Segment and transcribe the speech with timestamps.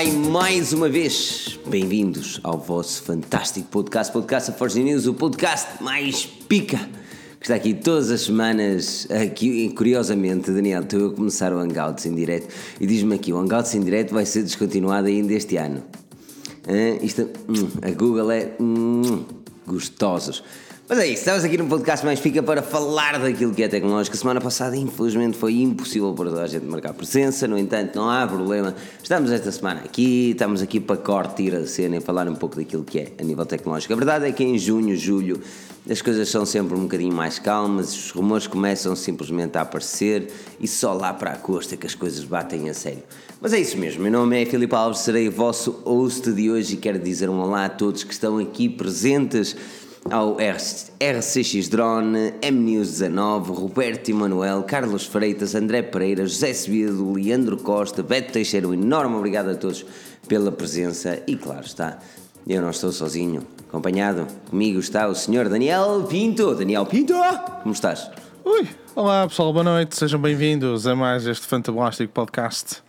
[0.00, 1.58] vai mais uma vez.
[1.66, 6.78] Bem-vindos ao vosso fantástico podcast, Podcast Forge News, o podcast mais pica
[7.38, 9.06] que está aqui todas as semanas.
[9.10, 12.48] Aqui, curiosamente, Daniel, estou a começar o Hangouts em direto
[12.80, 15.82] e diz-me aqui: o Hangouts em direto vai ser descontinuado ainda este ano.
[16.66, 17.04] Hã?
[17.04, 19.22] isto, hum, a Google é hum,
[19.66, 20.42] gostosos.
[20.90, 24.16] Mas é isso, estamos aqui no podcast mais fica para falar daquilo que é tecnológico.
[24.16, 28.26] Semana passada, infelizmente, foi impossível para toda a gente marcar presença, no entanto, não há
[28.26, 28.74] problema.
[29.00, 32.82] Estamos esta semana aqui, estamos aqui para cortar a cena e falar um pouco daquilo
[32.82, 33.92] que é a nível tecnológico.
[33.92, 35.40] A verdade é que em junho, julho,
[35.88, 40.66] as coisas são sempre um bocadinho mais calmas, os rumores começam simplesmente a aparecer e
[40.66, 43.04] só lá para a costa que as coisas batem a sério.
[43.40, 46.74] Mas é isso mesmo, meu nome é Filipe Alves, serei o vosso host de hoje
[46.74, 49.56] e quero dizer um olá a todos que estão aqui presentes
[50.08, 58.32] ao RCX Drone, MNews19, Roberto Emanuel, Carlos Freitas, André Pereira, José Sebido, Leandro Costa, Beto
[58.32, 59.84] Teixeira, um enorme obrigado a todos
[60.26, 61.98] pela presença e claro está,
[62.46, 66.54] eu não estou sozinho, acompanhado comigo está o senhor Daniel Pinto.
[66.54, 67.14] Daniel Pinto,
[67.62, 68.10] como estás?
[68.44, 72.82] Ui, olá pessoal, boa noite, sejam bem-vindos a mais este fantástico podcast.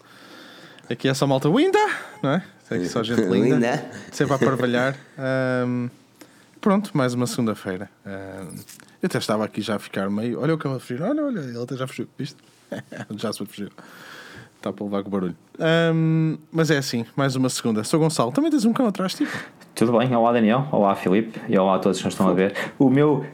[0.89, 1.79] Aqui é só malta linda,
[2.23, 2.43] não é?
[2.69, 3.91] Aqui só gente linda, linda.
[4.11, 4.95] sempre a parvalhar.
[5.67, 5.89] Um,
[6.61, 7.89] Pronto, mais uma segunda-feira.
[8.05, 8.55] Uh,
[9.01, 10.39] eu até estava aqui já a ficar meio.
[10.39, 11.01] Olha o eu vou fugir.
[11.01, 12.07] Olha, olha, ele até já fugiu.
[12.15, 12.37] Viste?
[13.17, 13.69] já se fugiu.
[14.57, 15.35] Está para levar com o barulho.
[15.59, 17.83] Um, mas é assim, mais uma segunda.
[17.83, 18.31] Sou Gonçalo.
[18.31, 19.31] Também tens um cão atrás, tipo.
[19.73, 20.15] Tudo bem.
[20.15, 20.67] Olá, Daniel.
[20.71, 21.41] Olá, Filipe.
[21.49, 22.53] E olá a todos que nos estão a ver.
[22.77, 23.25] O meu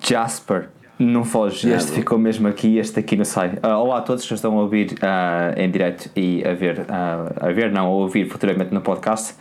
[0.00, 3.58] Jasper não foge, este ficou mesmo aqui, este aqui não sai.
[3.62, 7.48] Uh, olá a todos que estão a ouvir uh, em direto e a ver, uh,
[7.48, 9.34] a ver não, a ouvir futuramente no podcast.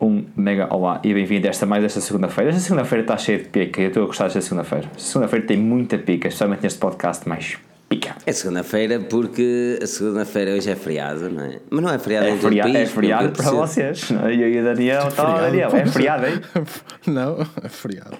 [0.00, 2.50] Um mega olá e bem-vindo a esta mais esta segunda-feira.
[2.50, 4.90] Esta segunda-feira está cheia de pica, eu estou a gostar desta segunda-feira.
[4.96, 7.56] Segunda-feira tem muita pica, especialmente neste podcast mais
[7.88, 8.16] pica.
[8.26, 11.60] É segunda-feira porque a segunda-feira hoje é feriado, não é?
[11.70, 14.34] Mas não é feriado é em feriado, todo É feriado para vocês, não é?
[14.34, 16.40] Eu e a Daniel, é tá, Daniel, é feriado, hein?
[17.06, 18.16] não, é feriado.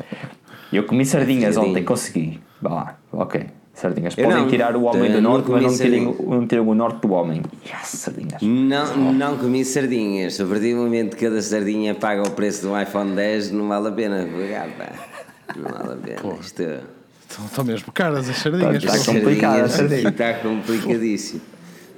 [0.72, 2.40] Eu comi sardinhas é ontem, consegui.
[2.60, 3.46] Vá lá, ok.
[3.72, 4.14] Sardinhas.
[4.14, 7.12] Podem não, tirar o homem do norte, mas não tirem, não tirem o norte do
[7.12, 7.40] homem.
[7.64, 8.42] Yes, sardinhas.
[8.42, 9.12] Não, oh.
[9.12, 10.38] não comi sardinhas.
[10.38, 13.88] A partir do momento que cada sardinha paga o preço do iPhone 10, não vale
[13.88, 14.26] a pena.
[14.26, 16.20] Não vale a pena.
[16.20, 16.34] Pô.
[16.40, 16.62] Isto...
[16.62, 18.84] Estão, estão mesmo caras as sardinhas.
[18.84, 19.66] Está complicado.
[19.66, 21.40] Está complicadíssimo.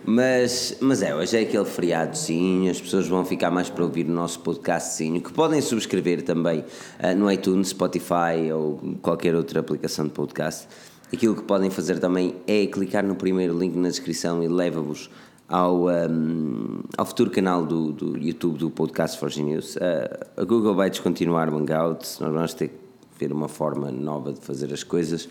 [0.04, 4.10] Mas, mas é, hoje é aquele feriadozinho, as pessoas vão ficar mais para ouvir o
[4.10, 10.10] nosso podcastzinho, que podem subscrever também uh, no iTunes, Spotify ou qualquer outra aplicação de
[10.10, 10.66] podcast.
[11.12, 15.08] Aquilo que podem fazer também é clicar no primeiro link na descrição e leva-vos
[15.48, 19.76] ao, um, ao futuro canal do, do YouTube do Podcast Forge News.
[19.76, 22.74] Uh, a Google vai descontinuar o Hangouts, nós vamos ter que
[23.20, 25.28] ver uma forma nova de fazer as coisas.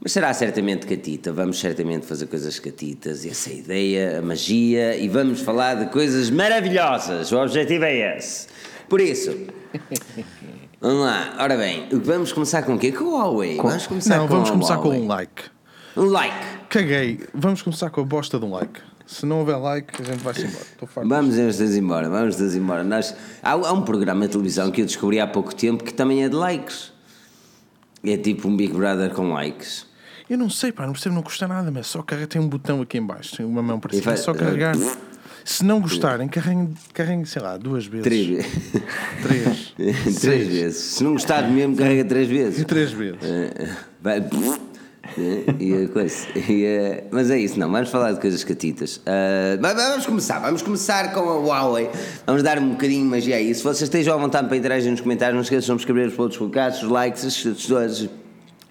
[0.00, 4.96] Mas será certamente catita, vamos certamente fazer coisas catitas, essa é a ideia, a magia,
[4.96, 8.48] e vamos falar de coisas maravilhosas, o objetivo é esse.
[8.88, 9.30] Por isso,
[10.80, 12.92] vamos lá, ora bem, vamos começar com o quê?
[12.92, 13.56] Com o Huawei?
[13.56, 13.68] Com...
[13.68, 14.98] Vamos começar Não, com vamos começar Huawei.
[14.98, 15.42] com um like.
[15.96, 16.36] Um like.
[16.68, 18.80] Caguei, vamos começar com a bosta de um like.
[19.06, 20.64] Se não houver like, a gente vai-se embora.
[21.06, 22.82] Vamos todos embora, vamos todos embora.
[22.82, 26.24] Nós, há, há um programa de televisão que eu descobri há pouco tempo que também
[26.24, 26.93] é de likes.
[28.04, 29.86] É tipo um Big Brother com likes.
[30.28, 32.80] Eu não sei, pá, não percebo, não custa nada, mas só carrega, tem um botão
[32.80, 34.74] aqui em baixo, tem uma mão para cima, é só carregar.
[35.44, 38.04] Se não gostarem, carreguem, carreguem, sei lá, duas vezes.
[38.04, 38.52] Três vezes.
[39.22, 39.74] Três.
[40.20, 40.78] três vezes.
[40.78, 42.60] Se não gostar mesmo, carrega três vezes.
[42.60, 43.18] E três vezes.
[44.00, 44.22] Vai.
[45.58, 46.26] E a coisa.
[46.36, 47.70] E, mas é isso, não.
[47.70, 48.96] Vamos falar de coisas catitas.
[48.98, 50.38] Uh, vamos começar.
[50.40, 51.90] Vamos começar com a Huawei.
[52.26, 53.54] Vamos dar um bocadinho de magia aí.
[53.54, 56.38] Se vocês estejam à vontade para interagir nos comentários, não esqueçam de subscrever os outros
[56.38, 58.08] podcasts, os likes, as coisas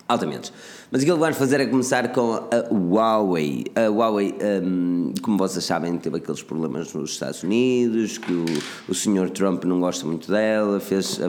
[0.07, 0.51] altamente.
[0.91, 3.65] Mas aquilo que vamos fazer é começar com a Huawei.
[3.75, 8.45] A Huawei, um, como vocês sabem, teve aqueles problemas nos Estados Unidos, que o,
[8.87, 11.19] o senhor Trump não gosta muito dela, fez.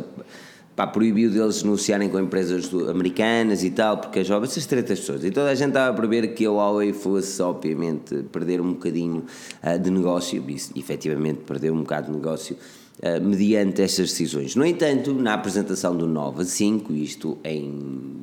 [0.76, 5.22] Pá, proibiu deles negociarem com empresas americanas e tal, porque as jovens, essas tretas pessoas.
[5.22, 9.24] E toda a gente estava a prever que a Huawei fosse, obviamente, perder um bocadinho
[9.62, 12.56] uh, de negócio, e efetivamente perdeu um bocado de negócio.
[12.98, 14.56] Uh, mediante estas decisões.
[14.56, 18.22] No entanto, na apresentação do Nova 5, isto em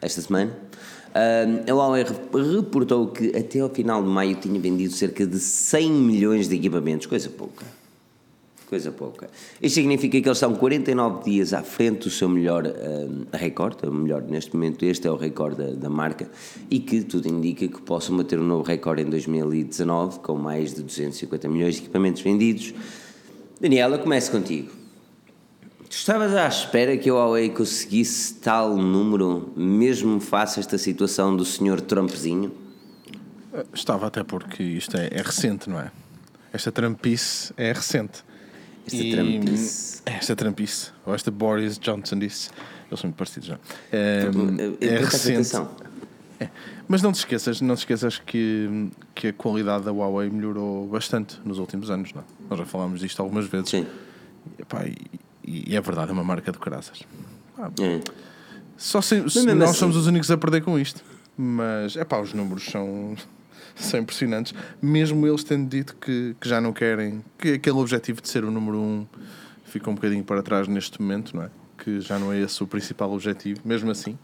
[0.00, 0.56] esta semana,
[1.14, 2.04] a Huawei
[2.54, 7.06] reportou que até ao final de maio tinha vendido cerca de 100 milhões de equipamentos,
[7.06, 7.77] coisa pouca.
[8.68, 9.30] Coisa pouca.
[9.62, 13.90] Isto significa que eles estão 49 dias à frente do seu melhor uh, recorde, o
[13.90, 16.28] melhor neste momento, este é o recorde da, da, marca,
[16.70, 20.82] e que tudo indica que possam bater um novo recorde em 2019, com mais de
[20.82, 22.74] 250 milhões de equipamentos vendidos.
[23.58, 24.70] Daniela, comece contigo.
[25.88, 31.34] Tu estavas à espera que a Huawei conseguisse tal número, mesmo face a esta situação
[31.34, 32.52] do senhor Trumpzinho?
[33.72, 35.90] Estava até porque isto é, é recente, não é?
[36.52, 38.24] esta trampice é recente.
[38.88, 40.02] Esta e, trampice.
[40.06, 40.90] Esta trampice.
[41.04, 42.50] Ou esta Boris Johnson disse.
[42.90, 43.58] Eles são muito parecidos já.
[43.92, 44.28] É,
[44.80, 45.56] é recente.
[46.40, 46.48] É.
[46.86, 51.38] Mas não te esqueças, não te esqueças que, que a qualidade da Huawei melhorou bastante
[51.44, 52.14] nos últimos anos.
[52.14, 52.22] Não?
[52.22, 52.24] É?
[52.48, 53.70] Nós já falámos disto algumas vezes.
[53.70, 53.86] Sim.
[54.58, 54.96] E, epá, e,
[55.44, 57.02] e é verdade, é uma marca de caraças.
[57.58, 58.00] Ah, é.
[58.76, 59.80] Só se, se nós assim...
[59.80, 61.04] somos os únicos a perder com isto.
[61.36, 63.14] Mas é pá, os números são,
[63.84, 64.54] são impressionantes.
[64.80, 68.50] Mesmo eles tendo dito que, que já não querem, que aquele objetivo de ser o
[68.50, 69.06] número um
[69.64, 71.50] fica um bocadinho para trás neste momento, não é?
[71.76, 74.18] Que já não é esse o principal objetivo, mesmo assim.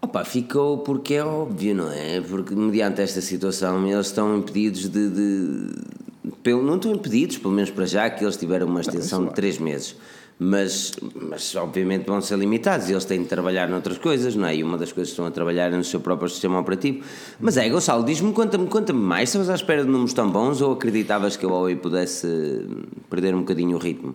[0.00, 2.20] Opa, ficou porque é óbvio, não é?
[2.20, 7.84] Porque mediante esta situação eles estão impedidos de, de, não estão impedidos, pelo menos para
[7.84, 9.96] já, que eles tiveram uma extensão de 3 meses
[10.38, 14.56] mas, mas obviamente vão ser limitados e eles têm de trabalhar noutras coisas, não é?
[14.56, 17.04] E uma das coisas que estão a trabalhar é no seu próprio sistema operativo.
[17.40, 20.72] Mas é, Gonçalo, diz-me, conta-me conta mais, estavas à espera de números tão bons ou
[20.72, 22.66] acreditavas que a Huawei pudesse
[23.10, 24.14] perder um bocadinho o ritmo?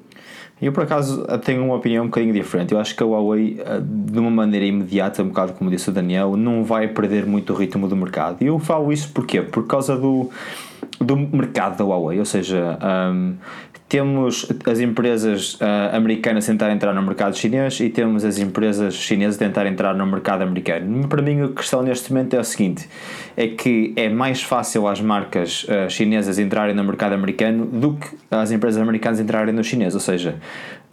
[0.61, 2.73] Eu, por acaso, tenho uma opinião um bocadinho diferente.
[2.73, 5.91] Eu acho que a Huawei, eh, de uma maneira imediata, um bocado como disse o
[5.91, 8.41] Daniel, não vai perder muito o ritmo do mercado.
[8.41, 9.41] E eu falo isso porquê?
[9.41, 10.29] Por causa do,
[11.01, 12.17] do mercado da Huawei.
[12.17, 12.79] Ou seja,
[13.11, 13.35] um,
[13.93, 18.95] temos as empresas uh, americanas a tentar entrar no mercado chinês e temos as empresas
[18.95, 21.07] chinesas a tentar entrar no mercado americano.
[21.07, 22.89] Para mim, a questão neste momento é o seguinte:
[23.37, 28.07] é que é mais fácil às marcas uh, chinesas entrarem no mercado americano do que
[28.31, 29.93] as empresas americanas entrarem no chinês.
[29.93, 30.39] Ou seja,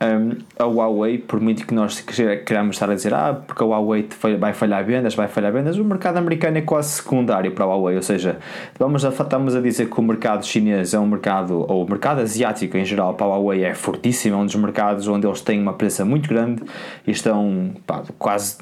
[0.02, 4.08] um, a Huawei, por muito que nós queramos estar a dizer, ah, porque a Huawei
[4.38, 7.96] vai falhar vendas, vai falhar vendas, o mercado americano é quase secundário para a Huawei,
[7.96, 8.38] ou seja,
[8.78, 12.20] vamos a, estamos a dizer que o mercado chinês é um mercado, ou o mercado
[12.22, 15.60] asiático em geral para a Huawei é fortíssimo, é um dos mercados onde eles têm
[15.60, 16.62] uma presença muito grande
[17.06, 18.56] e estão pá, quase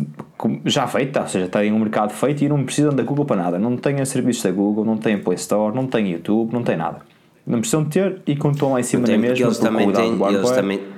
[0.64, 3.58] já feita, ou seja, têm um mercado feito e não precisam da Google para nada,
[3.60, 6.98] não têm serviços da Google, não têm Play Store, não têm YouTube, não têm nada.
[7.46, 9.46] Não precisam de ter e continuam lá em cima da mesma.
[9.46, 10.97] Eles também têm, eles também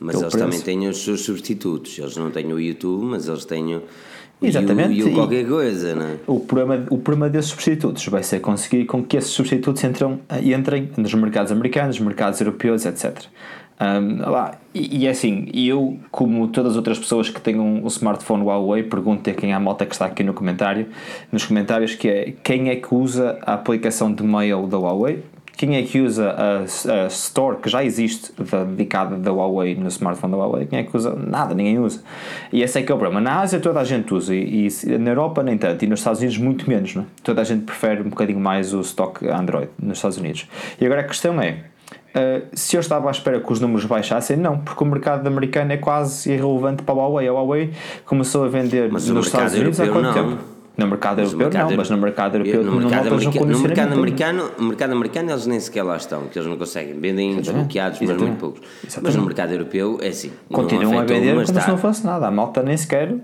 [0.00, 0.44] mas eles preço.
[0.44, 1.98] também têm os seus substitutos.
[1.98, 3.82] Eles não têm o YouTube, mas eles têm o.
[4.40, 4.94] Exatamente.
[4.94, 6.16] E o, e o qualquer coisa, não é?
[6.26, 10.90] O problema, o problema desses substitutos vai ser conseguir com que esses substitutos entrem, entrem
[10.96, 13.24] nos mercados americanos, nos mercados europeus, etc.
[13.80, 17.84] Um, lá, e, e é assim, eu, como todas as outras pessoas que têm um,
[17.84, 20.88] um smartphone Huawei, pergunto a quem é a malta que está aqui no comentário,
[21.30, 25.22] nos comentários, que é quem é que usa a aplicação de mail da Huawei?
[25.58, 26.60] Quem é que usa a,
[27.04, 28.32] a Store que já existe
[28.68, 30.66] dedicada da Huawei no smartphone da Huawei?
[30.66, 31.16] Quem é que usa?
[31.16, 32.00] Nada, ninguém usa.
[32.52, 33.20] E esse é que é o problema.
[33.20, 36.20] Na Ásia toda a gente usa e, e na Europa nem tanto e nos Estados
[36.20, 36.94] Unidos muito menos.
[36.94, 37.06] Não é?
[37.24, 40.48] Toda a gente prefere um bocadinho mais o stock Android nos Estados Unidos.
[40.80, 41.64] E agora a questão é.
[42.14, 45.72] Uh, se eu estava à espera que os números baixassem, não, porque o mercado americano
[45.72, 47.26] é quase irrelevante para a Huawei.
[47.26, 47.72] A Huawei
[48.04, 50.14] começou a vender Mas nos Estados Unidos há quanto não.
[50.14, 50.57] tempo?
[50.78, 53.92] No mercado mas europeu mercado não, mas no mercado europeu no mercado, america, no mercado
[53.94, 58.00] americano, no mercado americano eles nem sequer lá estão, que eles não conseguem, vendem desbloqueados,
[58.00, 58.60] mas muito poucos.
[58.84, 59.02] Exatamente.
[59.02, 60.30] Mas no mercado europeu é assim.
[60.52, 61.62] Continuam a vender como está...
[61.62, 63.16] se não fosse nada, a malta nem sequer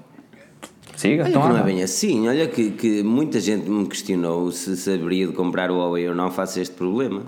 [0.96, 2.28] Siga, olha não é bem assim.
[2.28, 6.30] Olha que, que muita gente me questionou se saberia de comprar o Huawei ou não
[6.30, 7.22] face este problema.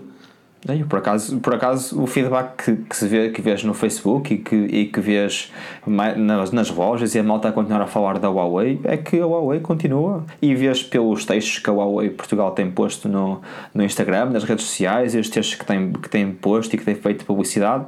[0.89, 4.39] Por acaso, por acaso o feedback que, que se vê, que vês no Facebook e
[4.39, 5.53] que, e que vês
[5.87, 9.27] nas, nas lojas e a malta a continuar a falar da Huawei é que a
[9.27, 10.25] Huawei continua.
[10.43, 13.41] E vês pelos textos que a Huawei Portugal tem posto no,
[13.73, 16.85] no Instagram, nas redes sociais e os textos que tem, que tem posto e que
[16.85, 17.87] tem feito publicidade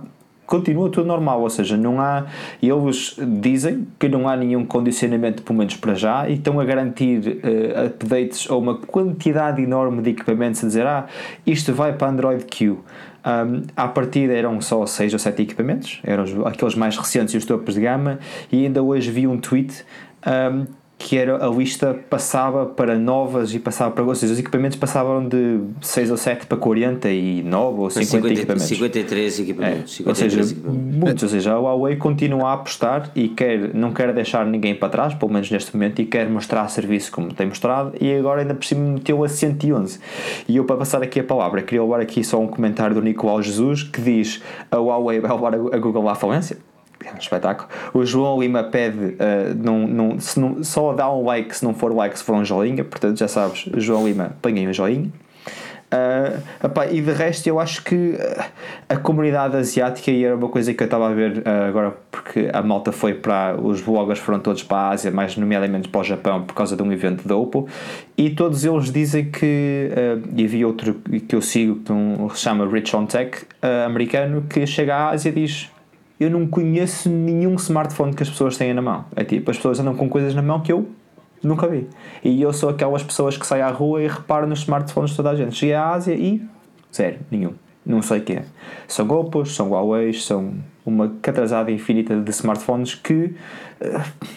[0.49, 2.25] continua tudo normal, ou seja, não há,
[2.61, 7.19] eles dizem que não há nenhum condicionamento, pelo menos para já, e estão a garantir
[7.19, 11.07] uh, updates ou uma quantidade enorme de equipamentos a dizer, ah,
[11.47, 12.71] isto vai para Android Q.
[12.71, 17.45] Um, à partida eram só 6 ou 7 equipamentos, eram aqueles mais recentes e os
[17.45, 18.19] topos de gama,
[18.51, 19.85] e ainda hoje vi um tweet
[20.27, 20.67] um,
[20.99, 24.03] que era a lista passava para novas e passava para.
[24.03, 28.67] Ou seja, os equipamentos passavam de 6 ou 7 para 49 ou 50, 50 equipamentos.
[28.67, 29.93] 53 equipamentos.
[29.95, 30.97] É, 53 ou seja, equipamentos.
[30.99, 31.23] muitos.
[31.23, 35.15] Ou seja, a Huawei continua a apostar e quer, não quer deixar ninguém para trás,
[35.15, 38.65] pelo menos neste momento, e quer mostrar serviço como tem mostrado, e agora ainda por
[38.65, 40.01] cima meteu a 111.
[40.49, 43.41] E eu, para passar aqui a palavra, queria levar aqui só um comentário do Nicolau
[43.41, 46.68] Jesus que diz: a Huawei vai levar a Google à falência
[47.19, 47.69] espetáculo.
[47.95, 51.95] O João Lima pede uh, não, não, se só dá um like se não for
[51.95, 52.85] like, se for um joinha.
[52.85, 55.11] Portanto, já sabes, João Lima, põe um joinha.
[55.89, 58.45] Uh, epá, e de resto, eu acho que uh,
[58.91, 62.51] a comunidade asiática, e era uma coisa que eu estava a ver uh, agora, porque
[62.53, 63.59] a malta foi para.
[63.59, 66.83] Os bloggers foram todos para a Ásia, mais nomeadamente para o Japão, por causa de
[66.83, 67.67] um evento da Oppo,
[68.19, 69.91] e todos eles dizem que.
[70.37, 70.95] e havia outro
[71.27, 73.47] que eu sigo, que um, se chama Rich on Tech,
[73.87, 75.71] americano, que chega à Ásia e diz
[76.19, 79.05] eu não conheço nenhum smartphone que as pessoas têm na mão.
[79.15, 80.89] É tipo, as pessoas andam com coisas na mão que eu
[81.43, 81.87] nunca vi.
[82.25, 85.31] E eu sou aquelas pessoas que saem à rua e reparam nos smartphones de toda
[85.31, 85.55] a gente.
[85.55, 86.43] Cheguei à Ásia e.
[86.95, 87.53] Zero, nenhum.
[87.85, 88.45] não sei o que é.
[88.87, 93.35] São Oppo, são Huawei, são uma catrasada infinita de smartphones que
[93.81, 94.29] uh,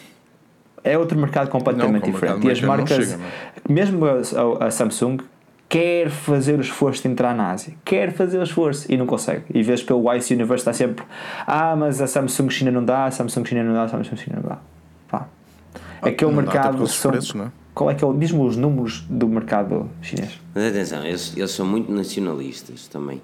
[0.84, 2.48] é outro mercado completamente não, diferente.
[2.48, 3.20] E as marcas, chega,
[3.70, 5.18] mesmo a, a, Samsung,
[5.72, 9.44] quer fazer o esforço de entrar na Ásia, quer fazer o esforço e não consegue.
[9.54, 11.06] E vês pelo Ice Universe está sempre:
[11.48, 14.40] ah, mas a Samsung China não dá, a Samsung China não dá, a Samsung China
[14.44, 14.58] não dá.
[15.08, 15.28] Pá.
[16.02, 16.86] Aquele mercado.
[16.88, 17.52] São, preços, não é?
[17.74, 18.14] Qual é que é o.
[18.14, 20.42] Diz-me os números do mercado chinês.
[20.54, 23.22] Mas atenção, eles, eles são muito nacionalistas também.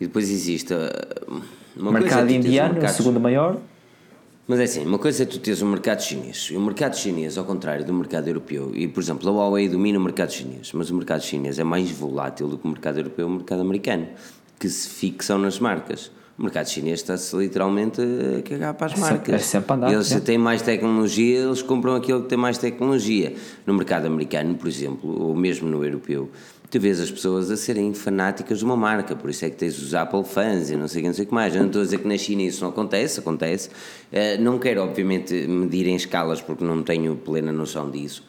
[0.00, 0.72] E depois existe.
[0.72, 1.42] Uh,
[1.76, 3.56] uma mercado indiano, o segundo maior.
[4.48, 6.48] Mas é assim, uma coisa é tu teres o um mercado chinês.
[6.50, 9.98] E o mercado chinês, ao contrário do mercado europeu, e por exemplo, a Huawei domina
[9.98, 13.28] o mercado chinês, mas o mercado chinês é mais volátil do que o mercado europeu
[13.28, 14.08] e o mercado americano,
[14.58, 16.10] que se fixam nas marcas.
[16.38, 19.34] O mercado chinês está-se literalmente a cagar para as é marcas.
[19.34, 20.20] É sempre andar, eles é.
[20.20, 23.34] têm mais tecnologia, eles compram aquilo que tem mais tecnologia.
[23.66, 26.30] No mercado americano, por exemplo, ou mesmo no europeu,
[26.70, 29.78] tu vês as pessoas a serem fanáticas de uma marca, por isso é que tens
[29.80, 31.54] os Apple fans e não sei, não sei o que mais.
[31.54, 33.68] Eu não estou a dizer que na China isso não acontece, acontece.
[33.68, 38.22] Uh, não quero, obviamente, medir em escalas porque não tenho plena noção disso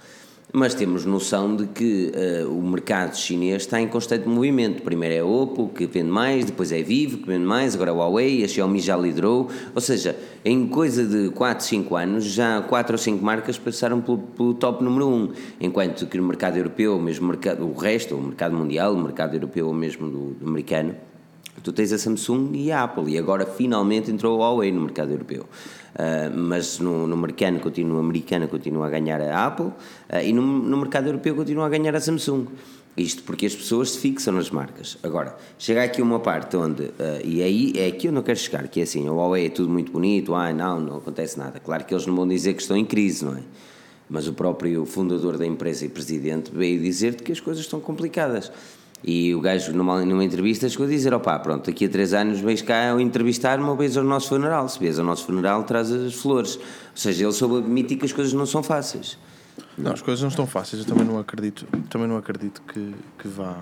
[0.51, 4.81] mas temos noção de que uh, o mercado chinês está em constante movimento.
[4.81, 7.91] Primeiro é a Oppo, que vende mais, depois é a Vivo, que vende mais, agora
[7.91, 9.47] a Huawei, a Xiaomi já liderou.
[9.75, 14.17] Ou seja, em coisa de 4, 5 anos, já 4 ou 5 marcas passaram pelo,
[14.17, 15.31] pelo, top número 1.
[15.61, 19.67] Enquanto que no mercado europeu, mesmo mercado, o resto, o mercado mundial, o mercado europeu
[19.67, 20.95] ou mesmo do, do americano,
[21.61, 23.13] tu tens a Samsung e a Apple.
[23.13, 25.45] E agora finalmente entrou a Huawei no mercado europeu.
[25.99, 29.73] Uh, mas no, no americano continua, americana continua a ganhar a Apple uh,
[30.23, 32.47] e no, no mercado europeu continua a ganhar a Samsung.
[32.95, 34.97] Isto porque as pessoas se fixam nas marcas.
[35.03, 36.93] Agora, chega aqui uma parte onde, uh,
[37.25, 39.91] e aí é onde eu quero chegar, que é assim, o Huawei é tudo muito
[39.91, 41.59] bonito, ah, não, não acontece nada.
[41.59, 43.43] Claro que eles não vão dizer que estão em crise, não é?
[44.09, 48.49] Mas o próprio fundador da empresa e presidente veio dizer-te que as coisas estão complicadas.
[49.03, 52.39] E o gajo, numa, numa entrevista, chegou a dizer: opá, pronto, daqui a três anos
[52.39, 54.67] vens cá a entrevistar-me ou vês ao nosso funeral.
[54.67, 56.55] Se vês ao nosso funeral, traz as flores.
[56.57, 56.61] Ou
[56.95, 59.17] seja, ele soube admitir que as coisas não são fáceis.
[59.77, 60.81] Não, as coisas não estão fáceis.
[60.81, 63.55] Eu também não acredito, também não acredito que, que, vá,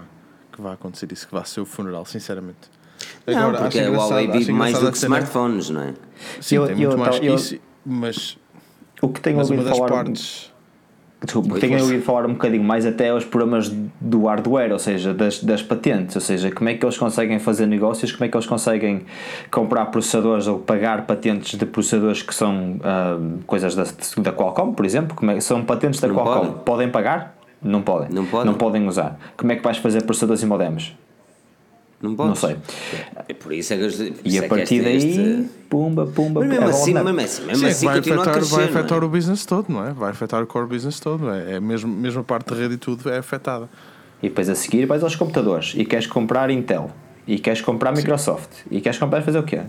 [0.51, 2.71] que vá acontecer isso, que vá ser o funeral, sinceramente.
[3.27, 5.93] Agora, não, porque a Huawei vive mais do que smartphones, não é?
[6.41, 8.37] Sim, eu, tem muito eu, mais eu, isso, mas.
[8.99, 9.87] O que tenho ouvido falar.
[9.87, 10.51] Partes,
[11.23, 15.43] Desculpa, tenho ouvido falar um bocadinho mais até aos problemas do hardware, ou seja, das,
[15.43, 18.45] das patentes, ou seja, como é que eles conseguem fazer negócios, como é que eles
[18.45, 19.03] conseguem
[19.49, 23.85] comprar processadores ou pagar patentes de processadores que são uh, coisas da,
[24.19, 26.63] da Qualcomm, por exemplo, como é, são patentes da Não Qualcomm, podem.
[26.63, 27.35] podem pagar?
[27.63, 28.09] Não podem.
[28.11, 28.45] Não podem.
[28.45, 29.17] Não podem usar.
[29.35, 30.95] Como é que vais fazer processadores e modems?
[32.01, 32.41] Não podes.
[32.41, 32.57] Não sei.
[33.27, 35.49] É por isso é que E a é partir daí, este...
[35.67, 39.01] pumba, pumba, Mas mesmo assim, mesmo assim, mesmo Sim, assim vai afetar, crescer, vai afetar
[39.01, 39.05] é?
[39.05, 39.91] o business todo, não é?
[39.93, 41.55] Vai afetar o core business todo, é?
[41.55, 43.67] é mesmo, mesmo a parte de rede e tudo é afetada.
[44.21, 46.91] E depois a seguir vais aos computadores e queres comprar Intel
[47.25, 48.61] e queres comprar Microsoft Sim.
[48.71, 49.61] e queres comprar fazer o quê?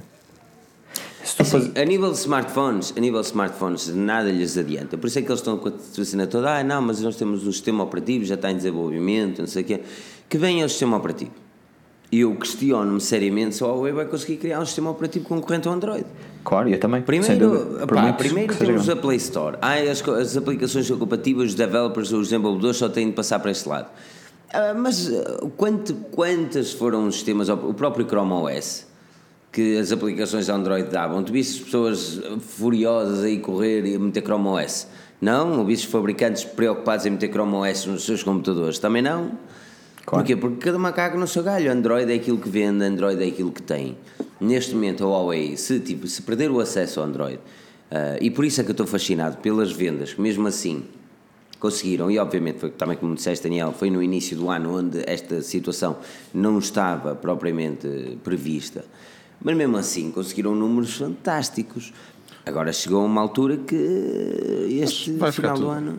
[1.22, 1.76] Assim, faz...
[1.76, 4.98] A nível de smartphones, a nível de smartphones, nada lhes adianta.
[4.98, 7.46] Por isso é que eles estão com a cena toda, ah, não, mas nós temos
[7.46, 9.80] um sistema operativo, já está em desenvolvimento, não sei o quê.
[10.28, 11.47] Que venha o sistema operativo
[12.10, 15.74] e eu questiono-me seriamente se a Huawei vai conseguir criar um sistema operativo concorrente ao
[15.74, 16.06] Android.
[16.42, 17.02] Claro, eu também.
[17.02, 19.58] Primeiro, pá, primeiro temos a Play Store.
[19.60, 23.50] Ah, as, as aplicações são compatíveis, os developers, os desenvolvedores só têm de passar para
[23.50, 23.88] este lado.
[24.50, 28.86] Ah, mas ah, quanto, quantas foram os sistemas, o próprio Chrome OS,
[29.52, 31.22] que as aplicações Android davam?
[31.22, 34.88] Tu viste as pessoas furiosas aí correr e meter Chrome OS?
[35.20, 35.58] Não?
[35.58, 38.78] Ou viste fabricantes preocupados em meter Chrome OS nos seus computadores?
[38.78, 39.32] Também não?
[40.08, 40.24] Claro.
[40.24, 40.36] Porquê?
[40.36, 41.70] Porque cada macaco no seu galho.
[41.70, 43.94] Android é aquilo que vende, Android é aquilo que tem.
[44.40, 48.46] Neste momento, a Huawei, se, tipo, se perder o acesso ao Android, uh, e por
[48.46, 50.84] isso é que eu estou fascinado pelas vendas, mesmo assim
[51.60, 55.42] conseguiram, e obviamente foi também como disseste Daniel, foi no início do ano onde esta
[55.42, 55.98] situação
[56.32, 58.84] não estava propriamente prevista,
[59.42, 61.92] mas mesmo assim conseguiram números fantásticos.
[62.46, 63.74] Agora chegou a uma altura que
[64.80, 65.98] este final do ano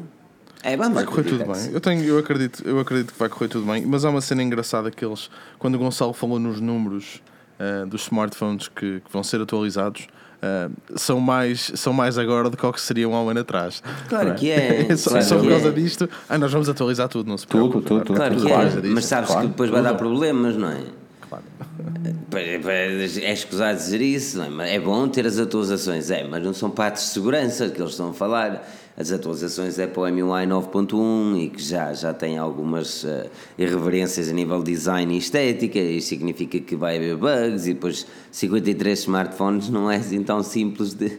[0.64, 1.72] é, vamos vai correr tudo bem.
[1.72, 3.86] Eu, tenho, eu, acredito, eu acredito que vai correr tudo bem.
[3.86, 7.22] Mas há uma cena engraçada que eles, quando o Gonçalo falou nos números
[7.60, 10.08] uh, dos smartphones que, que, vão ser atualizados,
[10.44, 13.82] uh, são, mais, são mais agora do que o que seriam há um ano atrás.
[14.10, 14.34] Claro é?
[14.34, 14.96] que é.
[14.98, 15.72] só, claro só por causa é.
[15.72, 17.86] disto, ah, nós vamos atualizar tudo, não se preocupe.
[17.86, 18.90] Tudo, tudo, Claro, que é.
[18.90, 19.82] Mas sabes claro, que depois tudo.
[19.82, 20.84] vai dar problemas, não é?
[21.30, 21.44] Claro.
[22.32, 24.76] É escusado dizer isso, não é?
[24.76, 28.12] é bom ter as atualizações, é, mas não são partes de segurança que eles estão
[28.12, 28.68] a falar
[29.00, 34.28] as atualizações é para o MUI 9.1 e que já, já tem algumas uh, irreverências
[34.28, 39.00] a nível de design e estética, isso significa que vai haver bugs e depois 53
[39.00, 41.18] smartphones não é assim tão simples de,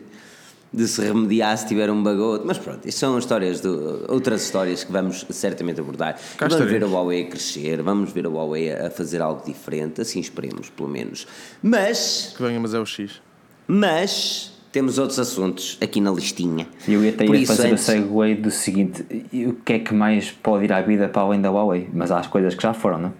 [0.73, 2.47] de se remediar se tiver um outro.
[2.47, 3.69] Mas pronto, isto são histórias de,
[4.09, 6.15] outras histórias que vamos certamente abordar.
[6.37, 6.93] Cá vamos ver a estaremos.
[6.93, 11.27] Huawei a crescer, vamos ver a Huawei a fazer algo diferente, assim esperemos, pelo menos.
[11.63, 13.21] Mas, Que venha, mas é o X.
[13.67, 16.69] mas, temos outros assuntos aqui na listinha.
[16.87, 19.05] Eu ia até ia isso, fazer antes- o segue do seguinte:
[19.49, 21.89] o que é que mais pode ir à vida para além da Huawei?
[21.93, 23.15] Mas há as coisas que já foram, não?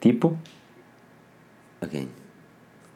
[0.00, 0.36] Tipo,
[1.80, 2.08] Ok.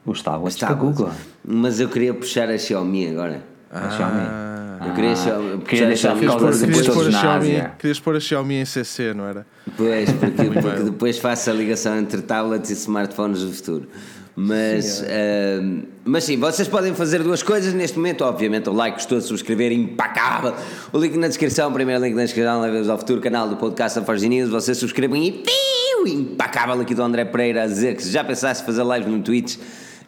[0.05, 1.11] os tablets Está da Google.
[1.45, 3.43] Mas eu queria puxar a Xiaomi agora.
[3.71, 4.89] A Xiaomi.
[4.89, 7.73] Eu queria, Ah, Xiaomi- queria deixar por causa Querias pôr, a na Xiaomi, Ásia.
[7.79, 9.47] querias pôr a Xiaomi em CC, não era?
[9.77, 13.89] Pois, porque, porque depois faço a ligação entre tablets e smartphones do futuro.
[14.35, 18.23] Mas, ahm, mas sim, vocês podem fazer duas coisas neste momento.
[18.25, 20.55] Obviamente, o like, gostou, subscrever, impacável.
[20.93, 24.05] O link na descrição, primeiro link na descrição, leva-vos ao futuro canal do podcast da
[24.05, 24.49] Forge News.
[24.49, 28.65] Vocês subscrevam e piu, impacável aqui do André Pereira a dizer que se já pensasse
[28.65, 29.59] fazer live no Twitch,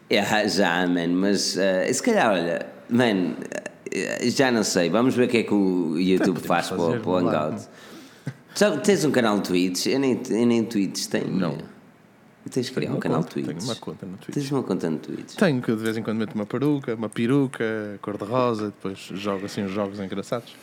[0.09, 1.15] é, já, mano.
[1.15, 3.35] Mas ah, se calhar, olha, mano,
[4.21, 4.89] já não sei.
[4.89, 7.47] Vamos ver o que é que o YouTube faz para, o- fazer para o lá.
[7.47, 7.67] Hangout.
[8.55, 9.87] Sabe, tens um canal de Twitch?
[9.87, 11.27] Eu nem, eu nem Twitch tenho.
[11.35, 11.57] Não.
[12.51, 13.47] Tens que criar um Uma canal de conta, Twitch.
[13.57, 14.33] Tenho uma conta no Twitch.
[14.35, 15.35] Tens uma conta no Twitch.
[15.35, 19.63] Tenho que de vez em quando meto uma peruca, uma peruca, cor-de-rosa, depois jogo assim
[19.63, 20.53] uns jogos engraçados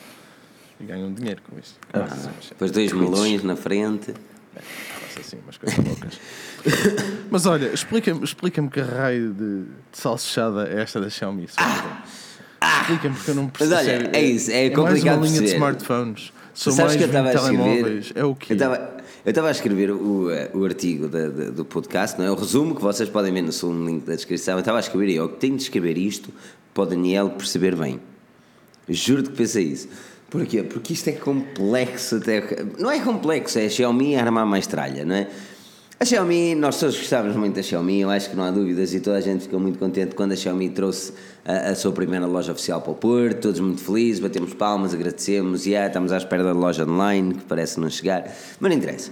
[0.79, 1.77] e ganho um dinheiro com isso.
[1.93, 2.07] Ah,
[2.51, 4.13] Depois dois melões na frente.
[4.55, 6.21] Faço assim umas coisas loucas.
[7.31, 9.69] Mas olha, explica-me explica que raio de, de
[9.99, 11.49] salsichada é esta da Xiaomi.
[11.49, 12.03] se favor.
[12.63, 13.75] Explica-me porque eu não percebo.
[13.77, 16.33] olha, sério, é isso, é mais complicado uma linha de smartphones.
[16.55, 17.63] São Sabes mais que eu 20 estava a escrever.
[17.65, 18.13] telemóveis.
[18.15, 18.53] É o quê?
[18.53, 22.31] Eu estava, a escrever o, eh, o artigo da- da- do podcast, não é?
[22.31, 24.55] O resumo que vocês podem ver no segundo link da descrição.
[24.55, 26.31] Eu estava a escrever e eu tenho de escrever isto
[26.75, 28.01] para o Daniel perceber bem.
[28.89, 29.89] Juro-te que pensei isso.
[30.29, 30.63] Porquê?
[30.63, 32.43] Porque isto é complexo até.
[32.79, 35.29] Não é complexo, é a Xiaomi a armar mais tralha, não é?
[36.03, 39.01] A Xiaomi, nós todos gostávamos muito da Xiaomi, eu acho que não há dúvidas e
[39.01, 41.13] toda a gente ficou muito contente quando a Xiaomi trouxe
[41.45, 45.67] a, a sua primeira loja oficial para o Porto, todos muito felizes, batemos palmas, agradecemos
[45.67, 48.25] e ah, estamos à espera da loja online que parece não chegar,
[48.59, 49.11] mas não interessa.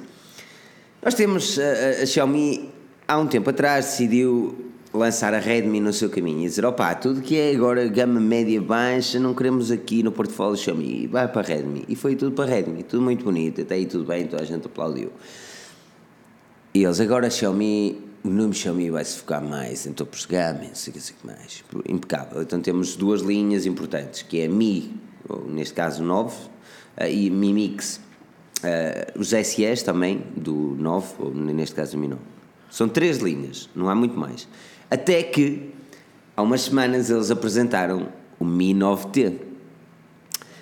[1.02, 2.70] Nós temos a, a- Xiaomi
[3.06, 4.56] há um tempo atrás decidiu
[4.94, 8.58] lançar a Redmi no seu caminho e dizer opá, tudo que é agora gama média
[8.62, 12.46] baixa não queremos aqui no portfólio Xiaomi, vai para a Redmi e foi tudo para
[12.50, 15.10] a Redmi, tudo muito bonito, até aí tudo bem, toda a gente aplaudiu.
[16.74, 20.60] E eles agora Xiaomi, o nome Xiaomi vai se focar mais em topos de gama,
[20.64, 21.64] não sei o que, mais.
[21.88, 22.42] Impecável.
[22.42, 24.94] Então temos duas linhas importantes, que é a Mi,
[25.46, 26.36] neste caso 9,
[26.96, 28.00] eh, e Mi Mix.
[28.62, 32.20] Eh, os SEs também, do 9, ou neste caso o Mi 9.
[32.70, 34.46] São três linhas, não há muito mais.
[34.90, 35.70] Até que,
[36.36, 39.47] há umas semanas, eles apresentaram o Mi 9T.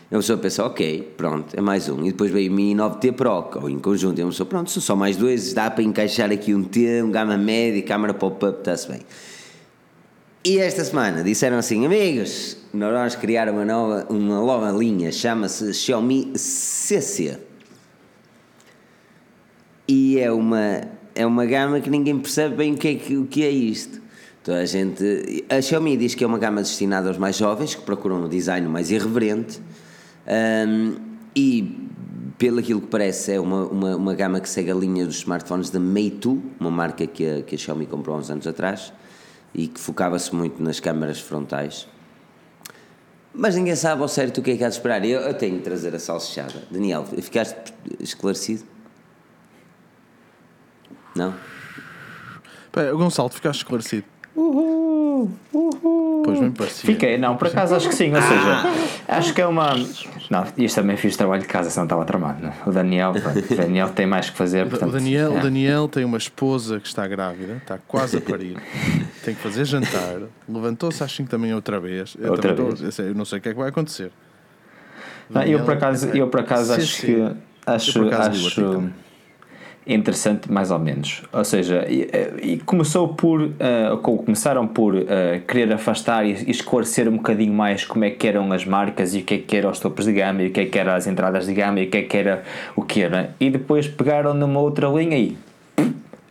[0.09, 2.01] Eu só pensa, ok, pronto, é mais um.
[2.05, 4.19] E depois veio o Mi 9T Pro, ou em conjunto.
[4.21, 7.37] Eu sou pronto, são só mais dois, dá para encaixar aqui um T, um gama
[7.37, 9.01] média, câmara pop-up, está-se bem.
[10.45, 15.75] E esta semana disseram assim, amigos, nós vamos criar uma nova, uma nova linha, chama-se
[15.75, 17.41] Xiaomi CC.
[19.89, 20.83] E é uma,
[21.17, 24.01] é uma gama que ninguém percebe bem o que é, o que é isto.
[24.45, 25.45] Toda a gente.
[25.49, 28.69] A Xiaomi diz que é uma gama destinada aos mais jovens que procuram um design
[28.69, 29.61] mais irreverente
[30.27, 30.97] Hum,
[31.35, 31.89] e,
[32.39, 35.71] pelo aquilo que parece, é uma, uma, uma gama que segue a linha dos smartphones
[35.71, 38.93] da Meitu, uma marca que a, que a Xiaomi comprou há uns anos atrás
[39.55, 41.89] e que focava-se muito nas câmaras frontais.
[43.33, 45.05] Mas ninguém sabe ao certo o que é que há de esperar.
[45.05, 46.63] Eu, eu tenho de trazer a salsichada.
[46.71, 48.65] Daniel, ficaste esclarecido?
[51.15, 51.35] Não?
[52.73, 54.05] Pá, Gonçalo, ficaste esclarecido.
[54.37, 56.23] Uhul, uhul.
[56.23, 56.87] Pois bem parecia.
[56.93, 58.65] Fiquei, não, por acaso acho que sim, ou seja,
[59.09, 59.75] acho que é uma.
[60.29, 62.43] Não, isto também fiz trabalho de casa, senão estava tramado.
[62.43, 62.51] Não?
[62.51, 62.55] é?
[62.67, 64.69] O Daniel, o Daniel tem mais que fazer.
[64.69, 65.39] Portanto, O Daniel, é.
[65.39, 68.59] o Daniel tem uma esposa que está grávida, está quase a parir,
[69.25, 72.15] tem que fazer jantar, levantou-se às 5 da manhã outra vez.
[72.21, 72.83] Eu, Outra vez.
[72.83, 74.11] Estou, eu, não sei o que é que vai acontecer.
[75.31, 77.07] Não, eu por acaso, eu por acaso Sim, acho sim.
[77.07, 78.91] que acho, Eu por acaso acho.
[79.87, 81.23] Interessante mais ou menos.
[81.33, 82.09] Ou seja, e,
[82.43, 87.53] e começou por eh, co- começaram por eh, querer afastar e, e esclarecer um bocadinho
[87.53, 90.05] mais como é que eram as marcas e o que é que eram os topos
[90.07, 91.99] de gama e o que é que eram as entradas de gama e o que
[91.99, 92.43] é que era
[92.75, 93.35] o que era.
[93.39, 95.37] E depois pegaram numa outra linha e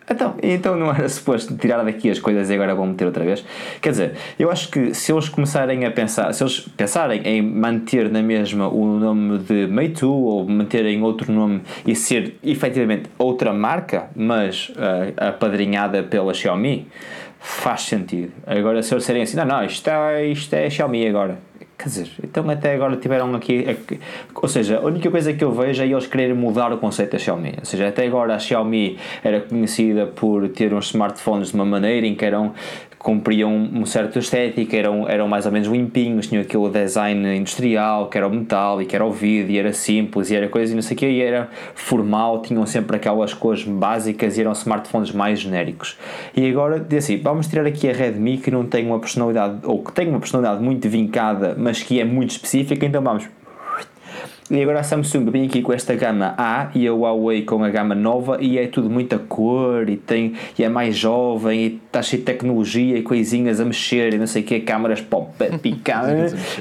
[0.10, 3.44] então, então não era suposto tirar daqui as coisas e agora vão meter outra vez?
[3.82, 8.10] Quer dizer, eu acho que se eles começarem a pensar, se eles pensarem em manter
[8.10, 14.10] na mesma o nome de Meitu ou manterem outro nome e ser efetivamente outra marca,
[14.15, 16.88] mas ah, apadrinhada pela Xiaomi,
[17.39, 18.32] faz sentido.
[18.46, 21.38] Agora, se eles disserem assim, não, não, isto é, isto é Xiaomi agora.
[21.77, 23.65] Quer dizer, então até agora tiveram aqui.
[24.33, 27.19] Ou seja, a única coisa que eu vejo é eles quererem mudar o conceito da
[27.19, 27.55] Xiaomi.
[27.59, 32.07] Ou seja, até agora a Xiaomi era conhecida por ter uns smartphones de uma maneira
[32.07, 32.53] em que eram
[33.06, 38.18] cumpriam um certo estética, eram, eram mais ou menos limpinhos, tinham aquele design industrial, que
[38.18, 40.76] era o metal e que era o vidro, e era simples, e era coisa e
[40.76, 45.12] não sei o que, e era formal, tinham sempre aquelas cores básicas e eram smartphones
[45.12, 45.96] mais genéricos.
[46.36, 49.91] E agora, assim, vamos tirar aqui a Redmi que não tem uma personalidade, ou que
[49.91, 53.28] tem uma personalidade muito vincada, mas que é muito específica, então vamos
[54.49, 57.69] e agora a Samsung vem aqui com esta gama A e a Huawei com a
[57.69, 62.03] gama nova e é tudo muita cor e, tem, e é mais jovem e está
[62.03, 65.71] cheio de tecnologia e coisinhas a mexer e não sei o que, câmaras pop-up e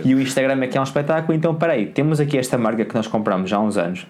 [0.03, 1.37] e o Instagram aqui é um espetáculo.
[1.37, 4.07] Então, peraí, temos aqui esta marca que nós compramos há uns anos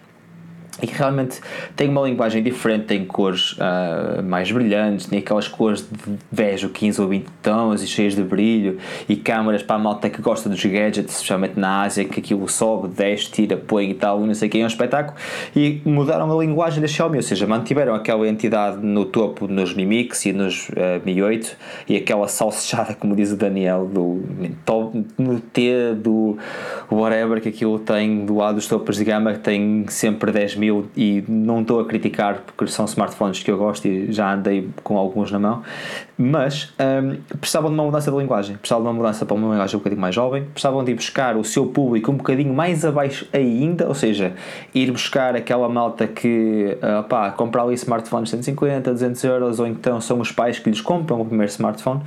[0.85, 1.41] e que realmente
[1.75, 6.71] tem uma linguagem diferente, tem cores uh, mais brilhantes, tem aquelas cores de 10 ou
[6.71, 8.79] 15 ou 20 tons e cheias de brilho.
[9.09, 12.89] E câmaras para a malta que gosta dos gadgets, especialmente na Ásia, que aquilo sobe,
[12.89, 15.17] desce, tira, põe e tal, não sei o que, é um espetáculo.
[15.57, 19.87] E mudaram a linguagem da Xiaomi, ou seja, mantiveram aquela entidade no topo nos Mi
[19.87, 21.57] Mix e nos uh, Mi 8
[21.89, 24.23] e aquela salsichada, como diz o Daniel, do
[25.17, 26.37] no T, do
[26.91, 30.74] whatever que aquilo tem do lado dos topos de gama, que tem sempre 10 mil
[30.75, 34.69] mil e não estou a criticar porque são smartphones que eu gosto e já andei
[34.83, 35.63] com alguns na mão,
[36.17, 39.77] mas um, precisavam de uma mudança de linguagem, precisavam de uma mudança para uma linguagem
[39.77, 43.27] um bocadinho mais jovem, precisavam de ir buscar o seu público um bocadinho mais abaixo
[43.33, 44.33] ainda, ou seja,
[44.75, 50.21] ir buscar aquela malta que uh, compra ali smartphones 150, 200 euros, ou então são
[50.21, 52.03] os pais que lhes compram o primeiro smartphone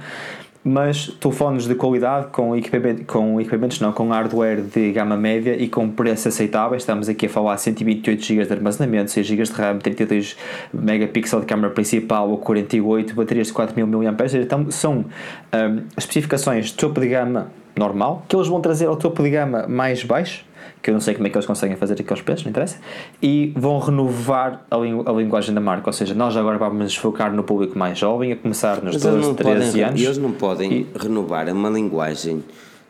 [0.68, 5.70] mas telefones de qualidade com, equipamento, com equipamentos não, com hardware de gama média e
[5.70, 6.78] com preço aceitável.
[6.78, 10.36] Estamos aqui a falar 128 GB de armazenamento, 6 GB de RAM, 32
[10.74, 14.14] megapixels de câmera principal ou 48, baterias de 4000 mAh.
[14.42, 15.06] Então são
[15.54, 19.68] um, especificações de topo de gama normal que eles vão trazer ao topo de gama
[19.68, 20.46] mais baixo
[20.88, 22.78] que eu não sei como é que eles conseguem fazer aqueles preços, não interessa,
[23.22, 27.34] e vão renovar a, a linguagem da marca, ou seja, nós agora vamos nos focar
[27.34, 30.02] no público mais jovem, a começar nos Mas 12, 13 podem, anos.
[30.02, 32.42] Eles não podem e, renovar uma linguagem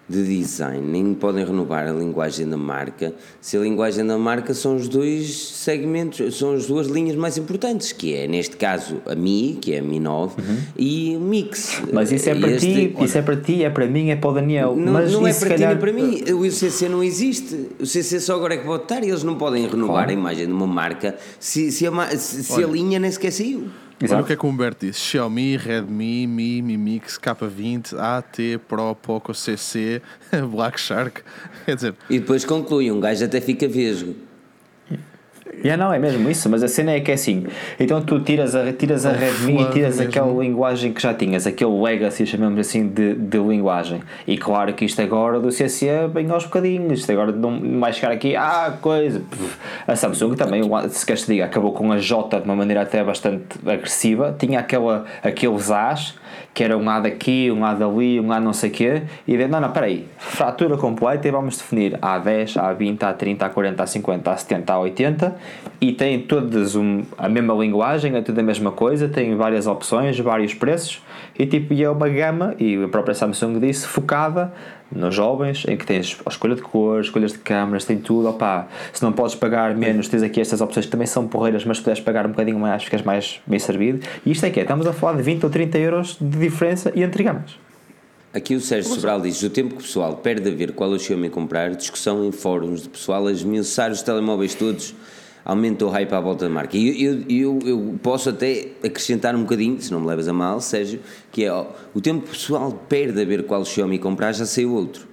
[0.10, 4.78] de design, nem podem renovar a linguagem da marca, se a linguagem da marca são
[4.78, 9.58] os dois segmentos, são as duas linhas mais importantes, que é, neste caso, a Mi,
[9.62, 10.58] que é a Mi 9, uhum.
[10.78, 11.82] e o Mix.
[11.92, 14.16] Mas isso é para este, ti, olha, isso é para ti, é para mim, é
[14.16, 14.76] para o Daniel.
[14.78, 15.58] Não, mas não é para calhar...
[15.58, 18.84] ti nem para mim, o CC não existe, o CC só agora é que pode
[18.84, 20.10] estar e eles não podem renovar claro.
[20.10, 23.68] a imagem de uma marca se, se, a, se, se a linha nem sequer saiu.
[24.00, 28.94] O que é que o Humberto disse: Xiaomi, Redmi, Mi, Mi Mix, K20, AT, Pro,
[28.96, 30.02] Poco, CC,
[30.52, 31.24] Black Shark.
[31.66, 31.96] Quer dizer.
[32.10, 34.27] E depois conclui: um gajo até fica vesgo.
[35.64, 37.46] Yeah, não, é mesmo isso, mas a cena é que é assim.
[37.80, 40.10] Então tu tiras a, tiras a Redmi e tiras mesmo.
[40.10, 44.02] aquela linguagem que já tinhas, aquele legacy, chamamos assim, de, de linguagem.
[44.28, 48.12] E claro que isto agora do CC bem aos bocadinhos, isto agora não vai chegar
[48.12, 49.22] aqui, ah, coisa.
[49.88, 53.04] A Samsung também, se queres te diga, acabou com a J de uma maneira até
[53.04, 56.14] bastante agressiva, tinha aquela, aqueles As
[56.58, 59.38] que era um lado aqui, um lado ali, um lado não sei o quê, e
[59.38, 64.66] de, não, não, peraí, fratura completa e vamos definir A10, A20, A30, A40, A50, A70,
[64.66, 65.34] A80
[65.80, 70.20] e tem todas um, a mesma linguagem, é tudo a mesma coisa, tem várias opções,
[70.20, 71.00] vários preços
[71.38, 74.52] e tipo, e é uma gama, e a própria Samsung disse, focada
[74.92, 78.68] nos jovens, em que tens a escolha de cores, escolhas de câmaras, tem tudo, opá,
[78.94, 81.84] se não podes pagar menos, tens aqui estas opções que também são porreiras, mas se
[81.84, 84.06] puderes pagar um bocadinho mais, ficas mais bem servido.
[84.26, 86.92] E isto é que é, estamos a falar de 20 ou 30 euros de diferença
[86.96, 87.58] e entre gamas.
[88.34, 90.96] Aqui o Sérgio Sobral diz: o tempo que o pessoal perde a ver qual é
[90.96, 94.94] o Xiaomi comprar, discussão em fóruns de pessoal a esmiuçar os telemóveis todos
[95.48, 96.76] aumenta o hype à volta da marca.
[96.76, 100.60] E eu, eu, eu, posso até acrescentar um bocadinho, se não me levas a mal,
[100.60, 101.00] Sérgio,
[101.32, 104.46] que é ó, o tempo que o pessoal perde a ver qual Xiaomi comprar, já
[104.46, 105.08] saiu outro.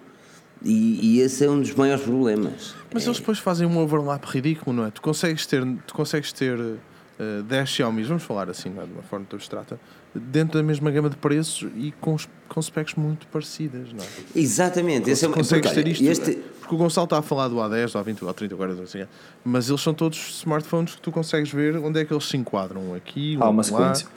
[0.61, 2.75] E, e, esse é um dos maiores problemas.
[2.93, 3.07] Mas é.
[3.07, 4.91] eles depois fazem um overlap ridículo, não é?
[4.91, 6.79] Tu consegues ter, tu consegues ter uh,
[7.17, 8.85] eh, 10 Xiaomi, vamos falar assim, é?
[8.85, 9.79] de uma forma tão abstrata,
[10.13, 12.17] dentro da mesma gama de preços e com,
[12.49, 14.07] com specs muito parecidas, não é?
[14.35, 15.11] Exatamente.
[15.11, 16.43] Esse é, consegues porque, ter isto, este...
[16.65, 19.07] porque o Gonçalo está a falar do A10, do A20, do A30, agora não sei
[19.45, 22.95] mas eles são todos smartphones que tu consegues ver onde é que eles se enquadram
[22.95, 24.09] aqui, Há uma sequência.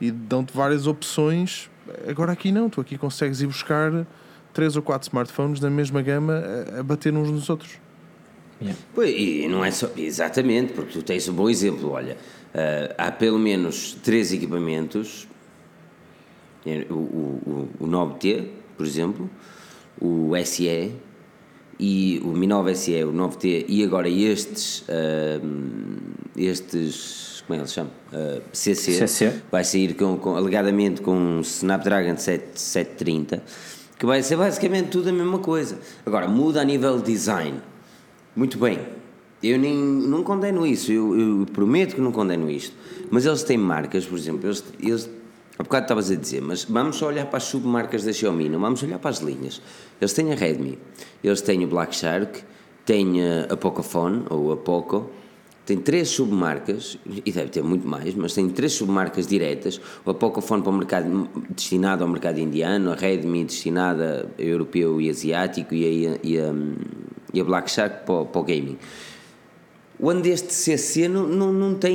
[0.00, 1.70] e dão-te várias opções.
[2.08, 4.04] Agora aqui não, tu aqui consegues ir buscar
[4.52, 6.42] 3 ou 4 smartphones da mesma gama
[6.74, 7.78] a, a bater uns nos outros.
[8.60, 8.78] Yeah.
[8.92, 9.88] Pois, e não é só.
[9.96, 11.92] Exatamente, porque tu tens um bom exemplo.
[11.92, 12.16] Olha,
[12.52, 15.28] uh, há pelo menos três equipamentos:
[16.66, 19.30] é, o, o, o 9T, por exemplo,
[20.00, 20.92] o SE
[21.80, 24.80] e o Mi 9 SE, o 9T e agora estes.
[24.82, 25.40] Uh,
[26.36, 27.42] estes.
[27.46, 27.90] Como é que se chama?
[28.12, 29.40] Uh, CC, CC.
[29.50, 33.42] Vai sair com, com, alegadamente com um Snapdragon 7, 730
[33.98, 35.78] que vai ser basicamente tudo a mesma coisa.
[36.06, 37.60] Agora, muda a nível de design.
[38.34, 38.78] Muito bem.
[39.42, 42.74] Eu nem, não condeno isso, eu, eu prometo que não condeno isto.
[43.10, 45.10] Mas eles têm marcas, por exemplo, eles, eles
[45.60, 48.58] Há bocado estavas a dizer, mas vamos só olhar para as submarcas da Xiaomi, não
[48.58, 49.60] vamos olhar para as linhas.
[50.00, 50.78] Eles têm a Redmi,
[51.22, 52.42] eles têm o Black Shark,
[52.86, 55.10] têm a Pocophone, ou a Poco,
[55.66, 56.96] tem três submarcas,
[57.26, 59.78] e deve ter muito mais, mas tem três submarcas diretas.
[60.06, 65.10] A Pocophone para o mercado destinado ao mercado indiano, a Redmi destinada a europeu e
[65.10, 66.54] asiático e a, e a,
[67.34, 68.78] e a Black Shark para, para o gaming
[70.02, 71.92] o ano deste CC não, não, não tem.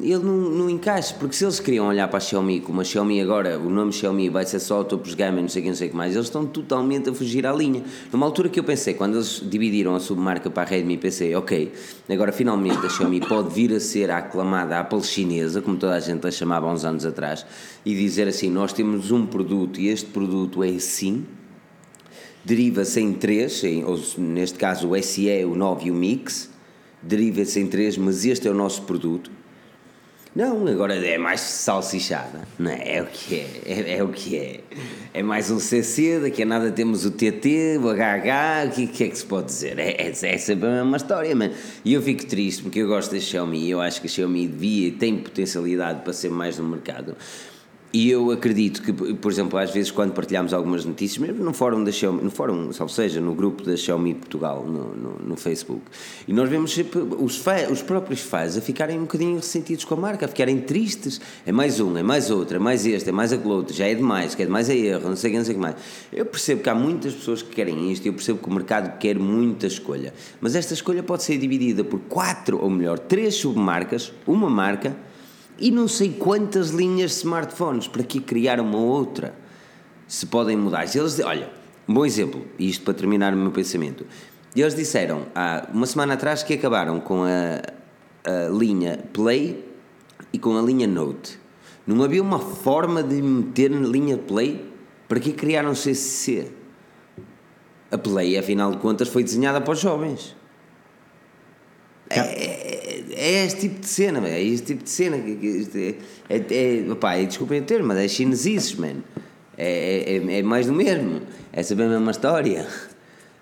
[0.00, 3.20] Ele não, não encaixa, porque se eles queriam olhar para a Xiaomi, como a Xiaomi
[3.20, 5.88] agora, o nome Xiaomi vai ser só topos gama, não sei o que, não sei
[5.88, 7.84] o que mais, eles estão totalmente a fugir à linha.
[8.10, 11.72] Numa altura que eu pensei, quando eles dividiram a submarca para a Redmi, pensei, ok,
[12.08, 16.00] agora finalmente a Xiaomi pode vir a ser a aclamada Apple chinesa, como toda a
[16.00, 17.44] gente a chamava há uns anos atrás,
[17.84, 21.26] e dizer assim: nós temos um produto e este produto é assim.
[22.42, 26.51] Deriva-se em três, em, ou neste caso o SE, o 9 e o Mix,
[27.02, 29.30] deriva-se em três, mas este é o nosso produto.
[30.34, 32.96] Não, agora é mais salsichada, não é?
[32.96, 34.60] É o que é, é, é o que é.
[35.12, 39.04] É mais um CC, daqui a nada temos o TT, o HH, o que, que
[39.04, 39.78] é que se pode dizer?
[39.78, 41.52] É, é, é sempre a mesma história, mano.
[41.84, 44.88] E eu fico triste porque eu gosto da Xiaomi, eu acho que a Xiaomi devia
[44.88, 47.14] e tem potencialidade para ser mais no mercado.
[47.94, 51.84] E eu acredito que, por exemplo, às vezes quando partilhamos algumas notícias, mesmo no fórum
[51.84, 55.82] da Xiaomi, no fórum, ou seja, no grupo da Xiaomi Portugal, no, no, no Facebook,
[56.26, 56.74] e nós vemos
[57.18, 60.58] os, fãs, os próprios fãs a ficarem um bocadinho ressentidos com a marca, a ficarem
[60.60, 61.20] tristes.
[61.44, 63.94] É mais um, é mais outro, é mais este, é mais aquele outro, já é
[63.94, 65.76] demais, que é demais é erro, não sei o que, não sei o que mais.
[66.10, 69.18] Eu percebo que há muitas pessoas que querem isto, eu percebo que o mercado quer
[69.18, 74.48] muita escolha, mas esta escolha pode ser dividida por quatro, ou melhor, três submarcas, uma
[74.48, 74.96] marca
[75.62, 79.32] e não sei quantas linhas de smartphones, para que criar uma outra?
[80.08, 80.84] Se podem mudar.
[80.94, 81.48] Eles, olha,
[81.88, 84.04] um bom exemplo, isto para terminar o meu pensamento.
[84.56, 87.62] Eles disseram há uma semana atrás que acabaram com a,
[88.28, 89.64] a linha Play
[90.32, 91.38] e com a linha Note.
[91.86, 94.68] Não havia uma forma de meter na linha Play?
[95.08, 96.50] Para que criaram CCC?
[97.88, 100.34] A Play, afinal de contas, foi desenhada para os jovens.
[102.14, 105.16] É, é, é, este tipo de cena, é este tipo de cena.
[105.16, 105.94] É,
[106.28, 109.02] é, é, opá, desculpem o termo, mas é chinesices, mano.
[109.56, 111.22] É, é, é, mais do mesmo.
[111.52, 112.66] É sempre a mesma história.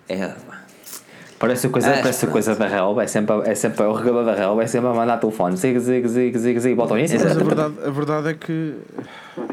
[0.09, 0.35] É,
[1.41, 4.35] Parece a coisa, ah, parece coisa da relva, é sempre, é sempre o regador da
[4.35, 7.75] relva, é sempre a mandar telefone, zig, zig, zig, zig, zig, bota Mas a verdade,
[7.83, 8.75] a verdade é que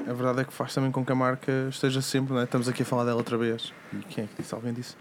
[0.06, 2.43] a verdade é que faz também com que a marca esteja sempre, não é?
[2.43, 3.71] estamos aqui a falar dela outra vez.
[3.93, 4.53] E quem é que disse?
[4.53, 4.95] Alguém disse?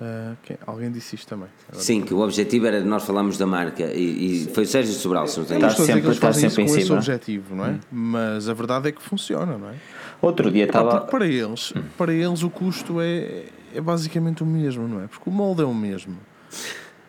[0.00, 0.34] Uh,
[0.66, 1.48] alguém disse isto também.
[1.68, 4.94] Agora Sim, que o objetivo era nós falarmos da marca e, e foi o Sérgio
[4.94, 6.80] Sobral, se não tenho Está sempre, está sempre em cima.
[6.80, 7.70] esse objetivo, não é?
[7.70, 7.80] Hum.
[7.92, 9.74] Mas a verdade é que funciona, não é?
[10.22, 11.02] Outro dia estava.
[11.02, 11.82] Para eles, hum.
[11.98, 15.06] para eles o custo é, é basicamente o mesmo, não é?
[15.06, 16.16] Porque o molde é o mesmo.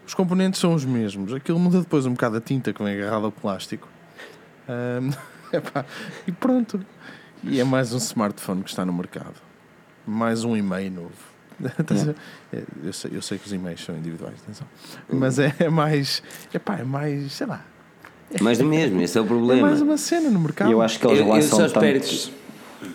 [0.06, 1.34] Os componentes são os mesmos.
[1.34, 3.88] Aquilo muda depois um bocado a tinta que vem agarrada ao plástico.
[4.68, 5.12] Um,
[5.56, 5.86] epá,
[6.28, 6.86] e pronto.
[7.42, 9.36] E é mais um smartphone que está no mercado.
[10.06, 11.31] Mais um e-mail novo
[12.54, 14.68] é, eu, sei, eu sei que os e-mails são individuais, atenção.
[15.10, 16.24] Mas é, é mais.
[16.54, 17.32] Epá, é mais.
[17.34, 17.64] sei lá.
[18.40, 19.68] Mais do mesmo, esse é o problema.
[19.68, 20.72] É mais uma cena no mercado.
[20.72, 22.32] Eu acho que eles eu, lançam eu tantos.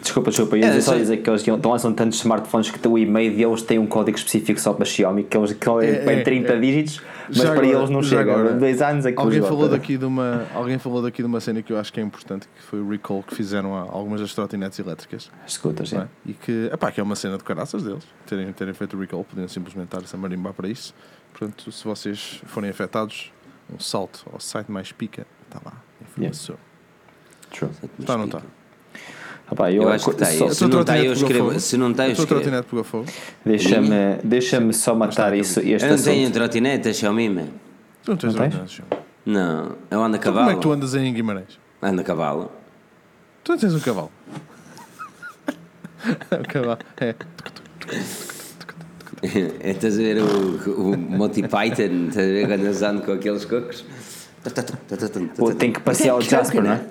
[0.02, 3.62] Desculpa, desculpa, eu é, só dizer que eles lançam tantos smartphones que o e-mail deles
[3.62, 7.02] tem um código específico só para Xiaomi, que, eles, que é, é, 30 é, dígitos,
[7.28, 8.32] mas para agora, eles não chega.
[8.32, 11.40] Agora, dois anos é que alguém falou, daqui de uma, alguém falou daqui de uma
[11.40, 14.20] cena que eu acho que é importante, que foi o recall que fizeram a algumas
[14.20, 15.30] das trotinetes elétricas.
[15.44, 16.08] As scooters, é?
[16.24, 19.22] E que, epá, que é uma cena de caraças deles, terem, terem feito o recall,
[19.22, 20.92] podiam simplesmente estar-se a marimbar para isso.
[21.32, 23.32] Portanto, se vocês forem afetados,
[23.72, 25.80] um salto ao site mais pica, está lá.
[26.00, 26.56] Informação.
[26.56, 27.70] Yeah.
[27.78, 27.90] True.
[28.00, 28.42] Está ou não está?
[29.50, 30.54] Opa, eu, eu, acho que está aí.
[30.54, 31.60] Se não está, eu escrevo.
[31.60, 32.28] Se não está, eu escrevo.
[32.28, 33.06] trotinete pegou fogo.
[33.44, 35.60] Deixa-me deixa só matar isso.
[35.60, 37.46] Este eu não tenho trotinete, Xiaomi, man.
[38.04, 39.04] Tu não tens trotinete, Xiaomi?
[39.24, 40.50] Não, eu ando a cavalo.
[40.50, 41.58] Então como é que tu andas em Guimarães?
[41.80, 42.50] Ando a cavalo.
[43.44, 44.10] Tu não tens um cavalo?
[46.32, 47.08] o cavalo, é.
[47.08, 47.14] é.
[49.70, 52.08] Estás a ver o, o Monty Python?
[52.08, 53.84] Estás a ver quando eles andam com aqueles cocos?
[55.58, 56.84] Tem que passear o Jasper, não é?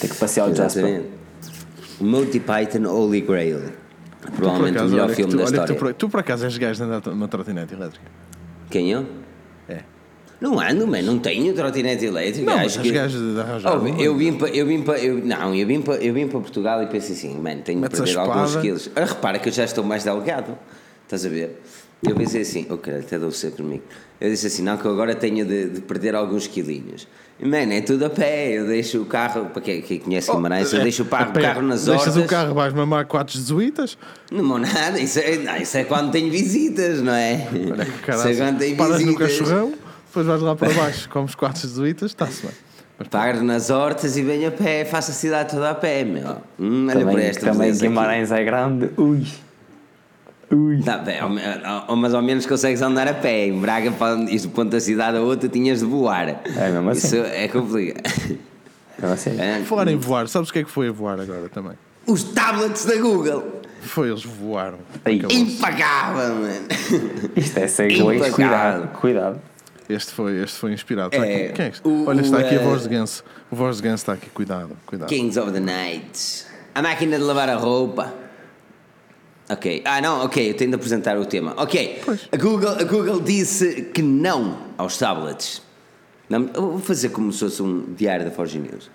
[0.00, 1.04] Tem que passear o Jasper.
[2.00, 3.60] Monty Python Holy Grail.
[4.34, 5.74] Provavelmente acaso, o melhor filme tu, da história.
[5.74, 8.06] Tu, tu, por acaso és gajo de andar numa trotinete elétrica?
[8.70, 9.06] Quem eu?
[9.68, 9.82] É.
[10.40, 12.50] Não ando, mas não tenho trotinete elétrica.
[12.50, 12.90] Não, mas que...
[12.90, 13.80] gajos de arranjar.
[13.80, 14.48] Oh, eu vim para.
[14.48, 18.18] Eu vim eu, não, eu vim para Portugal e pensei assim, mano, tenho que perder
[18.18, 18.90] alguns quilos.
[18.94, 20.58] Ah, repara que eu já estou mais delgado.
[21.04, 21.62] Estás a ver?
[22.02, 23.82] Eu pensei assim, oh caralho, até dou ser comigo.
[24.20, 27.06] Eu disse assim, não, que eu agora tenho de, de perder alguns quilinhos.
[27.38, 30.76] Mano, é tudo a pé, eu deixo o carro, para quem, quem conhece Guimarães, oh,
[30.76, 32.04] eu deixo o, carro, o carro nas horas.
[32.04, 33.98] Deixas o carro, vais mamar quatro jesuítas?
[34.30, 37.46] Não mão nada, isso é, não, isso é quando tenho visitas, não é?
[38.06, 39.12] Caralho, isso é quando tenho paras visitas.
[39.12, 39.74] no cachorrão,
[40.06, 42.54] depois vais lá para baixo, comes quatro jesuítas, está-se bem.
[43.10, 46.38] Paro nas hortas e venho a pé, faço a cidade toda a pé, meu.
[46.58, 48.40] Hum, olha também, por esta Também Guimarães aqui.
[48.40, 49.26] é grande, ui.
[50.50, 50.80] Ui.
[50.80, 51.16] Tá, bem,
[51.96, 53.46] mas ao menos consegues andar a pé.
[53.46, 53.92] Em Braga,
[54.30, 56.28] isto do ponto da cidade a outra, tinhas de voar.
[56.28, 57.06] É mesmo assim.
[57.06, 58.38] Isso é complicado.
[59.02, 59.40] É assim.
[59.40, 59.62] É.
[59.64, 61.72] Falar em voar, sabes o que é que foi a voar agora também?
[62.06, 63.60] Os tablets da Google.
[63.82, 64.78] Foi, eles voaram.
[65.30, 66.66] Impagável, mano.
[67.36, 69.40] Isto é segways, cuidado, cuidado.
[69.88, 71.14] Este foi, este foi inspirado.
[71.14, 71.52] Está é, aqui.
[71.52, 73.22] Quem é o, Olha, está aqui a voz de Gans.
[73.50, 75.08] O voz de Gans está aqui, cuidado, cuidado.
[75.08, 76.44] Kings of the Night.
[76.74, 78.12] A máquina de lavar a roupa.
[79.48, 79.82] Ok.
[79.84, 81.54] Ah, não, ok, eu tenho de apresentar o tema.
[81.56, 82.02] Ok.
[82.32, 85.62] A Google, a Google disse que não aos tablets.
[86.28, 88.90] Não, eu vou fazer como se fosse um diário da Forge News.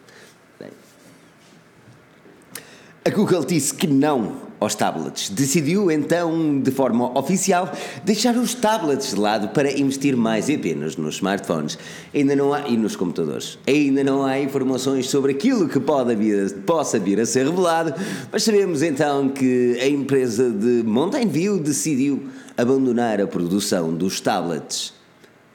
[3.04, 5.28] A Google disse que não aos tablets.
[5.30, 7.70] Decidiu então, de forma oficial,
[8.06, 11.80] deixar os tablets de lado para investir mais e apenas nos smartphones.
[12.14, 13.58] Ainda não há, e nos computadores.
[13.68, 17.94] Ainda não há informações sobre aquilo que pode vir, possa vir a ser revelado,
[18.32, 24.94] mas sabemos então que a empresa de Mountain View decidiu abandonar a produção dos tablets.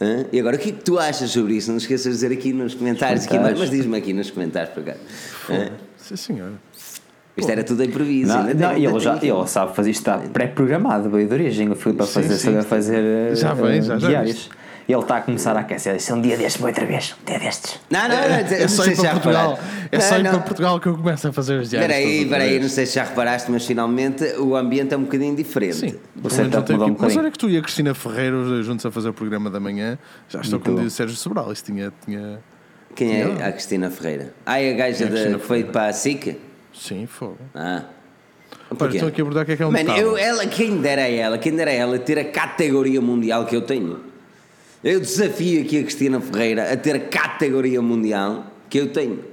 [0.00, 0.26] Hã?
[0.32, 1.70] E agora o que é que tu achas sobre isso?
[1.70, 4.82] Não esqueças de dizer aqui nos comentários, aqui, mas, mas diz-me aqui nos comentários para
[4.82, 4.96] cá.
[5.96, 6.52] Sim, senhor.
[7.36, 8.32] Isto era tudo improviso.
[8.32, 11.70] Não, não, ele, já, ele sabe fazer isto, está pré-programado, veio de origem.
[11.70, 14.48] O Filipe a fazer, sim, fazer já vem, já, já diários.
[14.88, 16.00] E ele está a começar a aquecer.
[16.00, 17.16] Se um dia destes, vou outra vez.
[17.20, 17.80] Um dia destes.
[17.90, 18.14] Não, não, não.
[18.14, 19.58] É, é só ir para Portugal.
[19.90, 21.92] É só ir para Portugal que eu começo a fazer os diários.
[21.92, 22.60] Espera aí, espera aí.
[22.60, 25.74] Não sei se já reparaste, mas finalmente o ambiente é um bocadinho diferente.
[25.74, 25.94] Sim.
[26.22, 26.96] O setup mudou um bocadinho.
[27.00, 29.98] Mas olha que tu e a Cristina Ferreira, juntos a fazer o programa da manhã,
[30.28, 31.52] já estou diz o Sérgio Sobral.
[31.52, 31.92] Isso tinha.
[32.04, 32.38] tinha...
[32.94, 34.34] Quem é a Cristina Ferreira?
[34.46, 36.38] Ah, é a gaja é a que foi para a SIC?
[36.78, 37.34] Sim, foi.
[37.54, 37.84] Ah.
[38.78, 40.80] Pá, estou aqui a abordar o que é que é um Man, eu, ela, quem
[40.80, 44.00] dera ela, quem dera ela ter a categoria mundial que eu tenho.
[44.82, 49.24] Eu desafio aqui a Cristina Ferreira a ter a categoria mundial que eu tenho.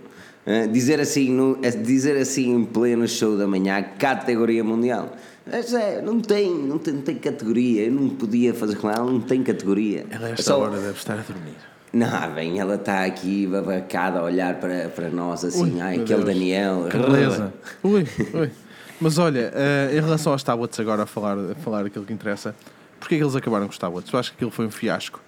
[0.45, 5.15] Uh, dizer, assim, no, dizer assim em pleno show da manhã, categoria mundial.
[5.45, 7.85] Mas é, não tem, não tem, não tem categoria.
[7.85, 10.05] Eu não podia fazer com ela, não tem categoria.
[10.09, 11.55] Ela, esta Só, hora, deve estar a dormir.
[11.93, 16.23] Não, bem, ela está aqui babacada a olhar para, para nós assim, ui, ai, aquele
[16.23, 16.25] Deus.
[16.25, 16.87] Daniel.
[16.89, 17.53] Que beleza.
[17.83, 18.51] ui, ui.
[18.99, 22.55] Mas olha, uh, em relação aos tablets, agora a falar, a falar aquilo que interessa,
[22.99, 24.11] porquê é que eles acabaram com os tablets?
[24.11, 25.21] Eu acho que aquilo foi um fiasco.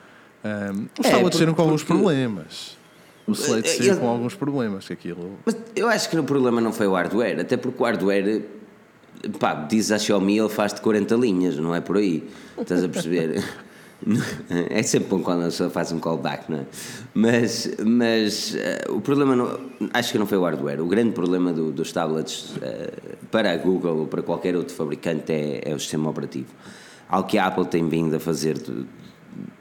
[0.44, 2.78] Um, os é, tablets saíram com alguns problemas.
[3.28, 4.90] O Slate saiu eu, com alguns problemas.
[4.90, 5.38] Aquilo...
[5.46, 8.44] Mas eu acho que o problema não foi o hardware, até porque o hardware,
[9.40, 12.28] pá, diz a Xiaomi, ele faz de 40 linhas, não é por aí.
[12.58, 13.44] Estás a perceber?
[14.70, 16.66] é sempre bom quando a pessoa faz um callback, não é?
[17.14, 19.60] Mas, mas uh, o problema, não,
[19.94, 20.80] acho que não foi o hardware.
[20.82, 25.32] O grande problema do, dos tablets uh, para a Google ou para qualquer outro fabricante
[25.32, 26.48] é, é, o sistema operativo.
[27.10, 28.86] Algo que a Apple tem vindo a fazer de, de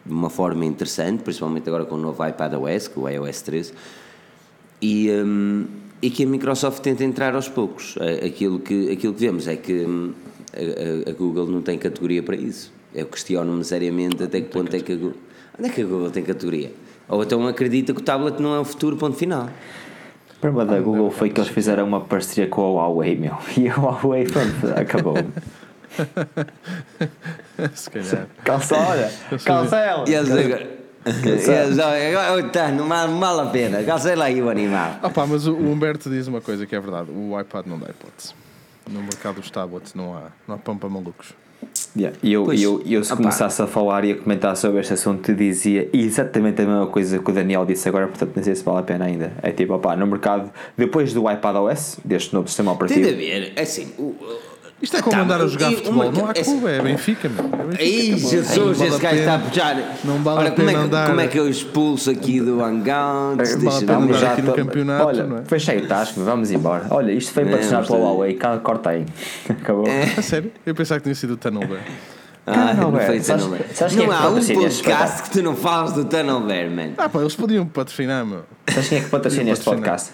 [0.06, 3.72] uma forma interessante, principalmente agora com o novo iPad OS, com o iOS 13,
[4.82, 5.66] e, um,
[6.02, 7.96] e que a Microsoft tenta entrar aos poucos.
[8.24, 10.12] Aquilo que, aquilo que vemos é que hum,
[10.52, 14.80] a, a Google não tem categoria para isso eu questiono-me seriamente até que ponto é
[14.80, 15.18] que a Google.
[15.58, 16.72] Onde é que a Google tem categoria?
[17.08, 19.48] Ou então acredita que o tablet não é o futuro, ponto final.
[20.36, 23.36] O problema da Google foi que eles fizeram uma parceria com a Huawei, meu.
[23.56, 25.14] E a Huawei, pronto, acabou.
[27.74, 28.26] Se calhar.
[28.42, 29.10] Cancela,
[29.44, 30.04] cancela.
[30.08, 30.84] E eles agora.
[31.06, 31.46] Eles,
[32.50, 34.98] tá, não vale a pena, cancela aí o animal.
[35.02, 38.32] Opa, mas o Humberto diz uma coisa que é verdade: o iPad não dá hipótese.
[38.90, 41.34] No mercado dos tablets não há, não há pampa malucos.
[41.96, 42.16] Yeah.
[42.22, 43.22] E eu, eu, eu, se opa.
[43.22, 47.30] começasse a falar e a comentar sobre este assunto, dizia exatamente a mesma coisa que
[47.30, 49.32] o Daniel disse agora, portanto não sei se vale a pena ainda.
[49.40, 53.06] É tipo, opa, no mercado, depois do iPad OS, deste novo sistema operativo.
[53.06, 54.16] Tem de haver, é assim, o,
[54.84, 57.44] isto é como tá, andar a jogar futebol, uma, não há clube, é Benfica, meu.
[57.78, 59.76] É Aí, Jesus, esse gajo está a puxar.
[60.04, 61.08] Não vale Ora, a pena como é, andar.
[61.08, 63.36] Como é que eu expulso aqui do hangout?
[63.38, 65.44] Não vale a pena andar aqui no campeonato, Olha, não é?
[65.44, 66.86] fechei o tasco, vamos embora.
[66.90, 69.06] Olha, isto foi patrocinado pela Huawei, corta aí.
[69.48, 69.86] Acabou.
[69.86, 70.02] É.
[70.18, 70.52] A sério?
[70.66, 71.82] Eu pensava que tinha sido o Tunnelbear.
[72.46, 73.64] Ah, não, não foi Tunnelbear.
[73.96, 76.92] Não há um podcast que tu não falas do Tunnelbear, man.
[76.98, 78.44] Ah, pá, eles podiam patrocinar, meu.
[78.68, 80.12] Sabes quem é que patrocina este podcast?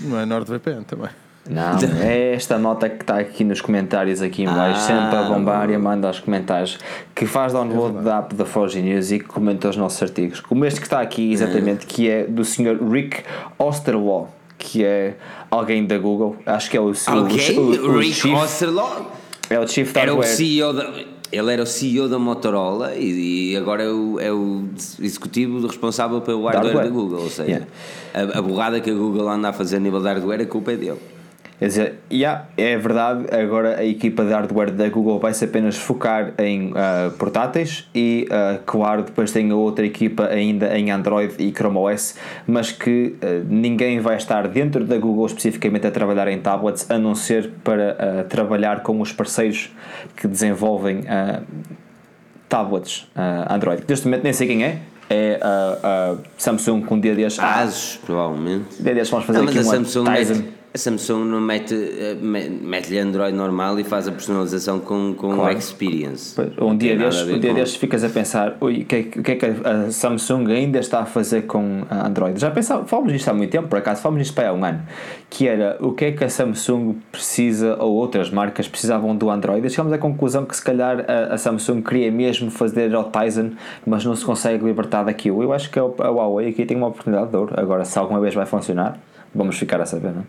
[0.00, 1.10] Não é NordVPN também.
[1.48, 5.22] Não, é esta nota que está aqui nos comentários aqui em baixo, ah, sempre a
[5.22, 6.78] bombar e manda aos comentários
[7.14, 10.40] que faz download é da app da Forge News e que comenta os nossos artigos.
[10.40, 12.78] Como este que está aqui exatamente, que é do Sr.
[12.90, 13.22] Rick
[13.58, 14.28] Osterwall,
[14.58, 15.14] que é
[15.50, 17.58] alguém da Google, acho que é o, alguém?
[17.58, 19.12] o, o, o Rick Chief, Osterwall?
[19.48, 20.92] É o Chief Era o CEO da
[21.30, 24.64] ele era o CEO da Motorola e, e agora é o, é o,
[24.98, 26.84] executivo responsável pelo hardware, hardware.
[26.86, 27.20] da Google.
[27.20, 27.66] Ou seja, yeah.
[28.14, 30.72] a, a borrada que a Google anda a fazer a nível de hardware, a culpa
[30.72, 30.98] é dele.
[31.58, 35.76] Quer dizer, yeah, é verdade, agora a equipa de hardware da Google vai se apenas
[35.76, 41.34] focar em uh, portáteis e, uh, claro, depois tem a outra equipa ainda em Android
[41.36, 42.14] e Chrome OS,
[42.46, 46.96] mas que uh, ninguém vai estar dentro da Google especificamente a trabalhar em tablets, a
[46.96, 49.74] não ser para trabalhar com os parceiros
[50.14, 51.02] que desenvolvem
[52.48, 53.08] tablets
[53.50, 53.82] Android.
[53.88, 54.78] Neste momento nem sei quem é,
[55.10, 57.26] é a, Samsung com um dia.
[57.26, 58.80] Asus, provavelmente.
[58.80, 60.57] Dia vamos fazer não, aqui uma Samsung Tizen.
[60.72, 65.54] A Samsung não mete, eh, mete-lhe Android normal e faz a personalização com, com claro.
[65.54, 66.34] o Experience.
[66.34, 69.36] Pois, um dia, destes, um dia destes ficas a pensar o que, é, que é
[69.36, 72.38] que a Samsung ainda está a fazer com Android?
[72.38, 74.82] Já pensava, falamos nisto há muito tempo, por acaso, falamos nisto para há um ano,
[75.30, 79.66] que era o que é que a Samsung precisa ou outras marcas precisavam do Android.
[79.66, 83.52] E chegamos à conclusão que se calhar a, a Samsung queria mesmo fazer o Tizen,
[83.86, 85.42] mas não se consegue libertar daquilo.
[85.42, 87.54] Eu acho que a, a Huawei aqui tem uma oportunidade de ouro.
[87.56, 88.98] Agora, se alguma vez vai funcionar
[89.34, 90.26] Vamos ficar a saber, não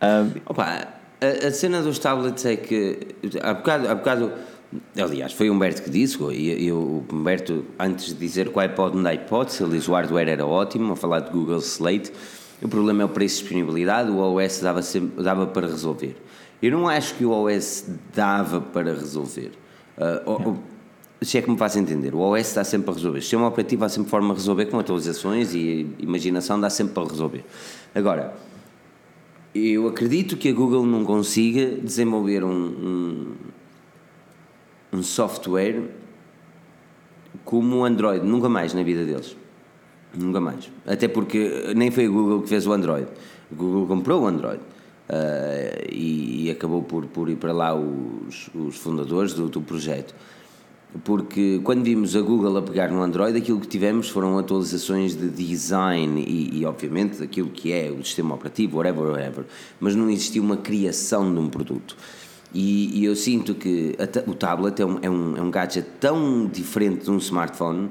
[0.00, 0.22] é?
[0.22, 0.88] Uh, Opa,
[1.20, 2.98] a, a, cena dos tablets é que
[3.42, 4.32] há bocado, há bocado
[4.96, 8.60] aliás, foi o Humberto que disse, e, e o Humberto, antes de dizer que o
[8.60, 12.12] iPod não dá hipótese, ele diz o hardware era ótimo, a falar de Google Slate,
[12.62, 16.16] o problema é o preço de disponibilidade, o OS dava, sempre, dava para resolver.
[16.62, 19.50] Eu não acho que o OS dava para resolver.
[19.98, 20.58] Uh,
[21.22, 23.18] se é que me faz entender, o OS dá sempre para resolver.
[23.18, 27.08] O sistema operativo há sempre forma de resolver com atualizações e imaginação dá sempre para
[27.08, 27.44] resolver.
[27.94, 28.34] Agora,
[29.54, 33.32] eu acredito que a Google não consiga desenvolver um, um,
[34.92, 35.82] um software
[37.44, 39.36] como o Android, nunca mais na vida deles.
[40.14, 40.70] Nunca mais.
[40.86, 43.06] Até porque nem foi a Google que fez o Android.
[43.50, 44.60] A Google comprou o Android.
[45.08, 50.14] Uh, e, e, acabou por, por ir para lá os, os fundadores do, do projeto
[51.04, 55.28] porque quando vimos a Google a pegar no Android, aquilo que tivemos foram atualizações de
[55.30, 59.44] design e, e obviamente, aquilo que é o sistema operativo, whatever, whatever,
[59.80, 61.96] mas não existiu uma criação de um produto.
[62.54, 65.86] E, e eu sinto que a, o tablet é um, é, um, é um gadget
[65.98, 67.88] tão diferente de um smartphone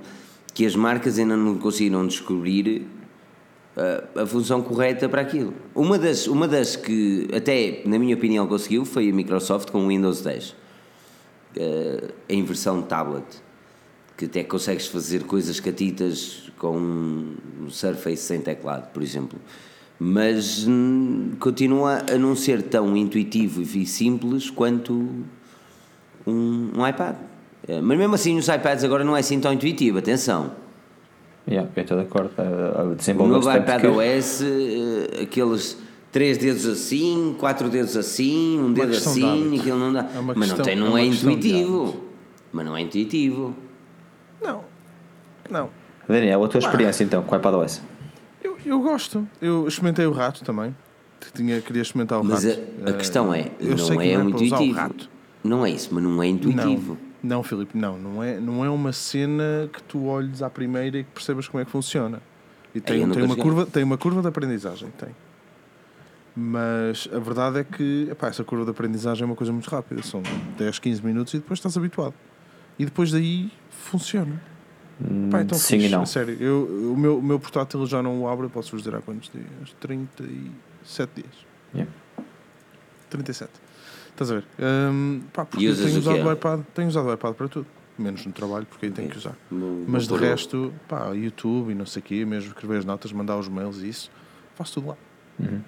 [0.54, 2.86] que as marcas ainda não conseguiram descobrir
[3.76, 5.56] a, uh, a função correta para aquilo.
[5.74, 9.88] Uma das, uma das que, até na minha opinião, conseguiu foi a Microsoft com o
[9.88, 10.61] Windows 10
[11.58, 13.26] uh, em versão tablet,
[14.18, 19.40] que até consegues fazer coisas catitas com um Surface sem teclado, por exemplo.
[20.00, 24.94] Mas hum, continua a não ser tão intuitivo e simples quanto
[26.26, 27.16] um, um iPad.
[27.68, 30.52] Uh, mas mesmo assim, os iPads agora não é assim tão intuitivo, atenção.
[31.48, 32.32] Yeah, eu estou de acordo.
[32.38, 35.78] o novo iPad OS, uh, aqueles
[36.12, 40.02] três dedos assim, quatro dedos assim, um dedo assim, aquilo não dá.
[40.02, 42.04] É mas não, tem, não é, é intuitivo.
[42.52, 43.56] Mas não é intuitivo.
[44.42, 44.64] Não.
[45.50, 45.70] Não.
[46.08, 47.82] Daniel, a tua experiência então com o iPadOS?
[48.44, 49.28] Eu, eu gosto.
[49.42, 50.76] Eu experimentei o rato também.
[51.34, 52.60] Tinha, queria experimentar o mas rato.
[52.80, 54.92] Mas a, a, questão é, eu não é, é um intuitivo.
[55.44, 56.98] Não é isso, mas não é intuitivo.
[57.24, 57.98] Não, não, Filipe, não.
[57.98, 61.62] Não é, não é uma cena que tu olhes à primeira e que percebas como
[61.62, 62.22] é que funciona.
[62.74, 65.10] E tem, tem, uma, curva, tem uma curva de aprendizagem, tem.
[66.42, 70.02] Mas a verdade é que epá, essa curva de aprendizagem é uma coisa muito rápida.
[70.02, 70.24] São
[70.58, 72.16] 10, 15 minutos e depois estás habituado.
[72.80, 74.42] E depois daí funciona.
[75.00, 76.06] Hum, epá, então Sim fixe, e não.
[76.06, 79.30] Sério, eu, o, meu, o meu portátil já não o abro, posso-vos dizer há quantos
[79.32, 79.76] dias?
[79.80, 81.46] 37 dias.
[81.74, 81.92] Yeah.
[83.10, 83.52] 37.
[84.10, 84.46] Estás a ver?
[84.60, 87.68] Um, pá, porque tenho usado, o iPad, tenho usado o iPad para tudo.
[87.98, 89.36] Menos no trabalho, porque aí tenho que usar.
[89.52, 93.12] No, Mas de resto, pá, YouTube e não sei o quê, mesmo escrever as notas,
[93.12, 94.10] mandar os mails e isso,
[94.56, 94.98] faço tudo lá.
[95.40, 95.62] Uhum.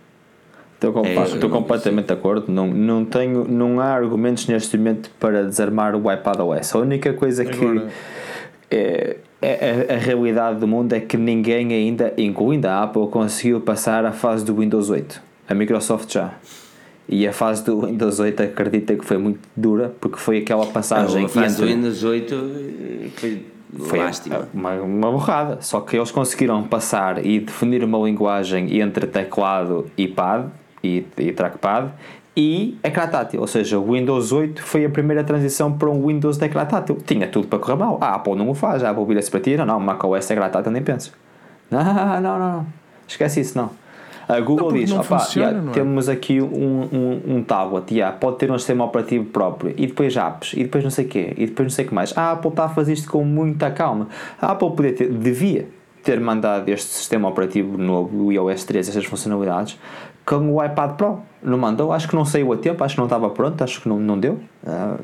[0.87, 2.51] Estou, é, estou completamente de acordo.
[2.51, 6.75] Não, não, tenho, não há argumentos neste momento para desarmar o iPad OS.
[6.75, 7.87] A única coisa que Agora...
[8.69, 13.61] é, é, a, a, realidade do mundo é que ninguém ainda, incluindo a Apple, conseguiu
[13.61, 15.21] passar a fase do Windows 8.
[15.47, 16.33] A Microsoft já.
[17.07, 21.25] E a fase do Windows 8 acredita que foi muito dura, porque foi aquela passagem.
[21.25, 23.45] a fase do Windows 8 eh, foi
[23.77, 24.47] foi lástima.
[24.53, 25.57] Uma, uma borrada.
[25.61, 30.51] Só que eles conseguiram passar e definir uma linguagem entre teclado e pad
[30.83, 31.91] e, e trackpad
[32.35, 36.37] e ecrã tátil, ou seja, o Windows 8 foi a primeira transição para um Windows
[36.37, 36.97] de ecrã tátil.
[37.05, 37.99] Tinha tudo para correr mal.
[38.01, 40.71] A Apple não o faz, a Apple vira-se para ti, não, não, macOS ecrã tátil
[40.71, 41.11] nem pensa.
[41.69, 42.65] Não, não, não, não,
[43.07, 43.69] esquece isso, não.
[44.27, 45.73] A Google não, diz, opa, funciona, yeah, é?
[45.73, 50.15] temos aqui um, um, um tablet, yeah, pode ter um sistema operativo próprio, e depois
[50.15, 52.17] apps, e depois não sei o quê, e depois não sei o que mais.
[52.17, 54.07] A Apple está a fazer isto com muita calma.
[54.41, 55.67] A Apple podia ter, devia
[56.03, 59.77] ter mandado este sistema operativo novo, o iOS 13, essas funcionalidades,
[60.25, 61.19] com o iPad Pro.
[61.41, 63.89] Não mandou, acho que não saiu a tempo, acho que não estava pronto, acho que
[63.89, 64.39] não, não deu.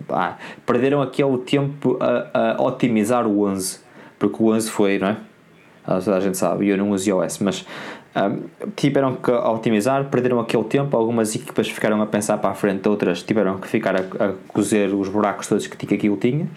[0.09, 3.79] Ah, perderam aquele tempo a, a, otimizar o 11,
[4.17, 5.17] porque o 11 foi, não é?
[5.85, 7.65] Ah, toda a gente sabe, eu não uso iOS, mas
[8.15, 10.95] um, tiveram que otimizar, perderam aquele tempo.
[10.95, 14.93] Algumas equipas ficaram a pensar para a frente, outras tiveram que ficar a, a cozer
[14.93, 16.47] os buracos todos que aquilo tinha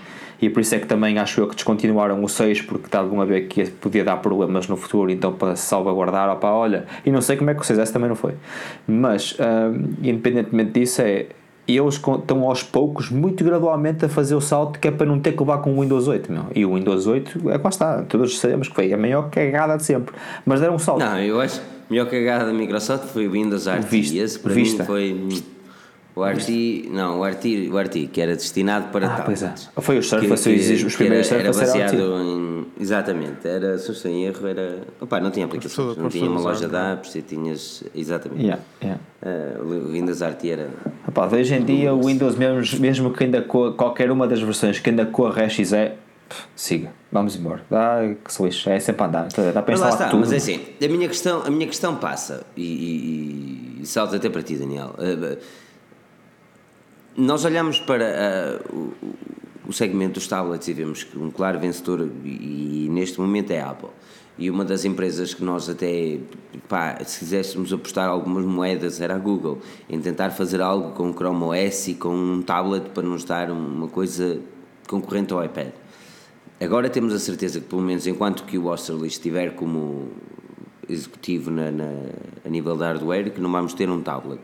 [0.43, 3.24] e por isso é que também acho eu que descontinuaram o 6 porque estavam a
[3.24, 7.36] ver que podia dar problemas no futuro, então para salvaguardar, opa, olha, e não sei
[7.36, 8.34] como é que o 6S também não foi,
[8.86, 11.26] mas um, independentemente disso é
[11.68, 15.30] eles estão aos poucos, muito gradualmente a fazer o salto que é para não ter
[15.30, 16.47] que levar com o Windows 8 meu.
[16.57, 19.84] e o Windows 8 é quase está, todos sabemos que foi a maior cagada de
[19.84, 20.12] sempre
[20.45, 23.68] mas deram um salto não, eu acho a melhor cagada da Microsoft foi o Windows
[23.68, 24.82] RT Vista, esse para Vista.
[24.82, 25.43] mim foi
[26.14, 29.42] o RT, não, o RT, o RT, que era destinado para ah, tablets.
[29.42, 29.80] Pois é.
[29.80, 34.24] Foi o Surface, que, que, os primeiros era, era baseado em, Exatamente, era, se sem
[34.24, 34.80] erro, era.
[35.00, 37.84] Opa, não tinha aplicações, não tinha uma loja de apps e tinhas.
[37.94, 38.42] Exatamente.
[38.42, 39.00] Yeah, yeah.
[39.22, 40.70] Uh, o Windows RT era.
[41.06, 44.90] Opa, hoje em dia o Windows, mesmo, mesmo que ainda qualquer uma das versões que
[44.90, 45.92] ainda corra XE,
[46.56, 47.62] siga, vamos embora.
[47.70, 49.28] Dá que se lixe, é sempre a andar.
[49.54, 50.20] Dá para instalar tudo.
[50.20, 54.28] Mas é assim, a minha questão, a minha questão passa, e, e, e salta até
[54.28, 54.94] para ti, Daniel.
[54.98, 55.38] Uh,
[57.16, 62.08] nós olhamos para uh, o, o, segmento dos tablets e vemos que um claro vencedor,
[62.24, 63.90] e, e, neste momento é a Apple.
[64.38, 66.18] E uma das empresas que nós até,
[66.68, 69.60] pá, se quiséssemos apostar algumas moedas, era a Google,
[69.90, 73.50] em tentar fazer algo com o Chrome OS e com um tablet para nos dar
[73.50, 74.40] uma coisa
[74.88, 75.68] concorrente ao iPad.
[76.58, 80.08] Agora temos a certeza que, pelo menos enquanto que o Osterley estiver como
[80.88, 81.90] executivo na, na,
[82.44, 84.40] a nível de hardware, que não vamos ter um tablet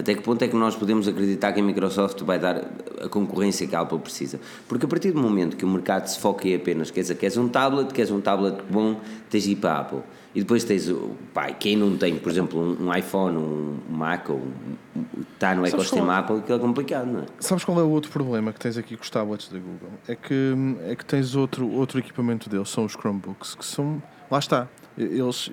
[0.00, 2.64] até que ponto é que nós podemos acreditar que a Microsoft vai dar
[3.02, 4.40] a concorrência que a Apple precisa?
[4.66, 7.36] Porque a partir do momento que o mercado se foca em apenas quer dizer, queres
[7.36, 10.00] um tablet, queres um tablet bom, tens de ir para a Apple.
[10.34, 10.90] E depois tens,
[11.34, 15.02] pai, quem não tem, por exemplo, um, iPhone, um Mac, ou um,
[15.34, 17.24] está no ecossistema Apple, que é complicado, não é?
[17.38, 19.90] Sabes qual é o outro problema que tens aqui com os tablets da Google?
[20.08, 20.54] É que,
[20.86, 25.50] é que tens outro, outro equipamento deles, são os Chromebooks, que são, lá está, eles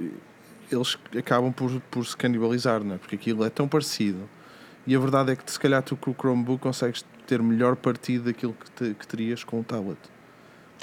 [0.71, 2.97] eles acabam por, por se canibalizar, não é?
[2.97, 4.29] Porque aquilo é tão parecido.
[4.85, 8.25] E a verdade é que se calhar tu com o Chromebook consegues ter melhor partido
[8.25, 9.99] daquilo que, te, que terias com o tablet.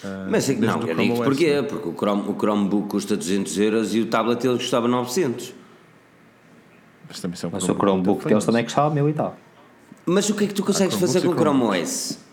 [0.04, 1.46] Uh, Mas não, eu digo porquê?
[1.46, 1.62] É?
[1.62, 5.54] Porque o, Chrome, o Chromebook custa 200 euros e o tablet ele custava 900.
[7.08, 9.36] Mas também são Mas o Chromebook deles também custava mil e tal.
[10.04, 12.25] Mas o que é que tu consegues fazer com o Chrome OS?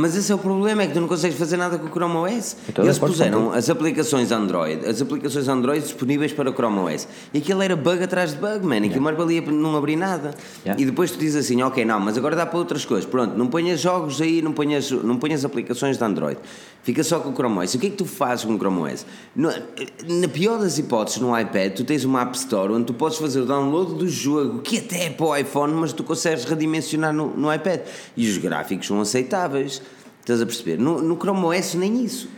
[0.00, 2.16] Mas esse é o problema, é que tu não consegues fazer nada com o Chrome
[2.16, 2.56] OS.
[2.68, 7.06] Então, Eles puseram as aplicações Android, as aplicações Android disponíveis para o Chrome OS.
[7.34, 8.76] E aquilo era bug atrás de bug, man.
[8.78, 9.16] Aquilo yeah.
[9.16, 10.34] valia não abrir nada.
[10.64, 10.80] Yeah.
[10.80, 13.04] E depois tu dizes assim, ok, não, mas agora dá para outras coisas.
[13.04, 16.38] Pronto, não ponhas jogos aí, não ponhas, não ponhas aplicações de Android.
[16.82, 17.74] Fica só com o Chrome OS.
[17.74, 19.04] O que é que tu fazes com o Chrome OS?
[19.36, 23.40] na pior das hipóteses, no iPad, tu tens uma App Store onde tu podes fazer
[23.40, 27.36] o download do jogo, que até é para o iPhone, mas tu consegues redimensionar no,
[27.36, 27.80] no iPad.
[28.16, 29.82] E os gráficos são aceitáveis.
[30.30, 30.78] Estás a perceber?
[30.78, 32.28] No, no Chrome OS nem isso.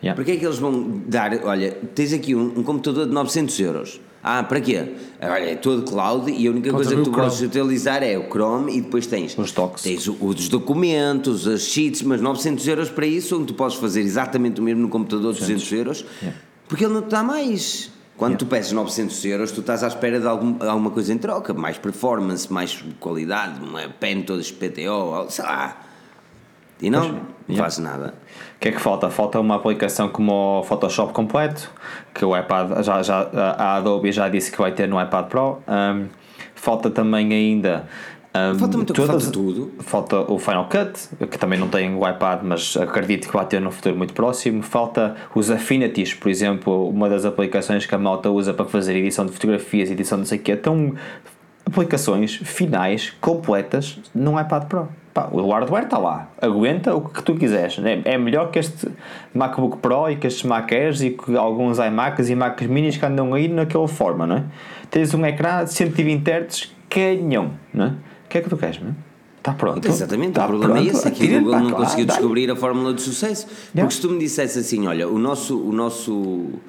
[0.00, 0.14] Yeah.
[0.14, 1.32] Para que é que eles vão dar?
[1.44, 4.00] Olha, tens aqui um, um computador de 900 euros.
[4.22, 4.92] Ah, para quê?
[5.20, 8.76] Olha, é todo cloud e a única coisa que tu podes utilizar é o Chrome
[8.76, 9.82] e depois tens os toques.
[9.82, 14.60] Tens os documentos, as sheets, mas 900 euros para isso, onde tu podes fazer exatamente
[14.60, 16.38] o mesmo no computador de 200 euros, yeah.
[16.68, 17.90] porque ele não te dá mais.
[18.16, 18.38] Quando yeah.
[18.38, 21.78] tu peças 900 euros, tu estás à espera de algum, alguma coisa em troca, mais
[21.78, 25.89] performance, mais qualidade, uma pen toda PTO, sei lá.
[26.82, 27.04] E não,
[27.48, 27.62] yeah.
[27.62, 28.14] faz nada.
[28.56, 29.10] O que é que falta?
[29.10, 31.70] Falta uma aplicação como o Photoshop completo,
[32.14, 35.58] que o iPad, já, já, a Adobe já disse que vai ter no iPad Pro.
[35.68, 36.06] Um,
[36.54, 37.86] falta também ainda.
[38.34, 39.72] Um, falta muito todas, falta tudo.
[39.80, 43.60] Falta o Final Cut, que também não tem o iPad, mas acredito que vai ter
[43.60, 44.62] no futuro muito próximo.
[44.62, 49.26] Falta os Affinities, por exemplo, uma das aplicações que a malta usa para fazer edição
[49.26, 50.52] de fotografias, edição de não sei o que.
[50.52, 50.94] Então,
[51.64, 54.88] aplicações finais, completas, no iPad Pro.
[55.12, 57.78] Pá, o hardware está lá, aguenta o que tu quiseres.
[57.84, 58.88] É, é melhor que este
[59.34, 63.04] MacBook Pro e que estes Mac Airs e que alguns iMacs e Macs Minis que
[63.04, 64.44] andam aí naquela forma, não é?
[64.88, 67.88] Tens um ecrã de 120 Hz, canhão, não é?
[67.88, 68.92] O que é que tu queres, não é?
[69.38, 69.88] Está pronto.
[69.88, 70.88] Exatamente, tá o problema pronto.
[70.88, 73.46] é esse, é que o Google não conseguiu descobrir a fórmula de sucesso.
[73.46, 73.80] Yeah.
[73.80, 76.60] Porque se tu me dissesse assim, olha, o nosso, o nosso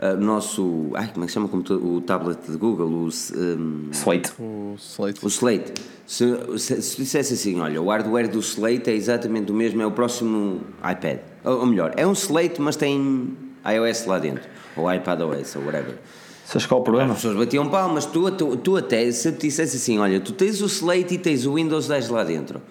[0.00, 0.90] uh, nosso.
[0.94, 2.86] Ai, como é que chama o tablet de Google?
[2.86, 4.32] O, um, Slate.
[4.38, 5.24] O Slate.
[5.24, 5.72] O Slate.
[6.06, 6.24] Se,
[6.58, 9.90] se, se dissesse assim, olha, o hardware do Slate é exatamente o mesmo, é o
[9.90, 11.18] próximo iPad.
[11.44, 14.48] Ou, ou melhor, é um Slate, mas tem iOS lá dentro.
[14.76, 15.98] Ou iPadOS, ou whatever.
[16.44, 17.12] Sabes qual é o problema?
[17.12, 20.62] As pessoas batiam palmas, tu, tu, tu até, se te dissesse assim, olha, tu tens
[20.62, 22.62] o Slate e tens o Windows 10 lá dentro.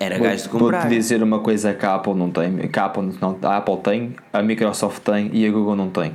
[0.00, 0.80] Era gajo de comprar.
[0.80, 3.76] Vou-te dizer uma coisa que a Apple não tem, que a Apple, não, a Apple
[3.78, 6.12] tem, a Microsoft tem e a Google não tem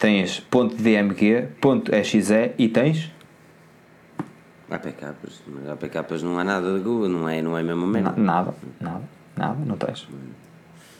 [0.00, 1.48] tens .dmg,
[1.92, 3.12] .exe e tens
[4.70, 8.54] APKs, mas APKs não há nada de Google, não é, não é mesmo Na, nada,
[8.80, 9.02] nada,
[9.36, 10.08] nada, não tens.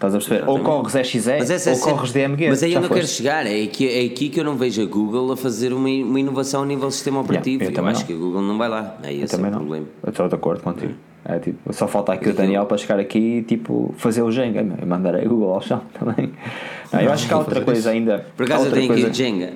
[0.01, 0.49] Estás a perceber?
[0.49, 2.49] Ou corres exe ou é corres DMG.
[2.49, 4.87] Mas aí eu não quero chegar, é aqui, é aqui que eu não vejo a
[4.87, 7.65] Google a fazer uma, uma inovação a nível do sistema operativo.
[7.65, 8.07] Yeah, eu, eu acho não.
[8.07, 8.97] que a Google não vai lá.
[9.03, 9.87] É esse o problema.
[10.03, 10.95] Eu estou de acordo contigo.
[11.23, 14.63] É, tipo, só falta aqui o Daniel para chegar aqui e tipo, fazer o Jenga
[14.63, 16.33] e mandar a Google ao chão também.
[16.91, 17.89] Não, eu acho que há outra coisa isso.
[17.91, 18.25] ainda.
[18.35, 19.07] Por acaso eu tenho coisa...
[19.07, 19.53] aqui o Jenga.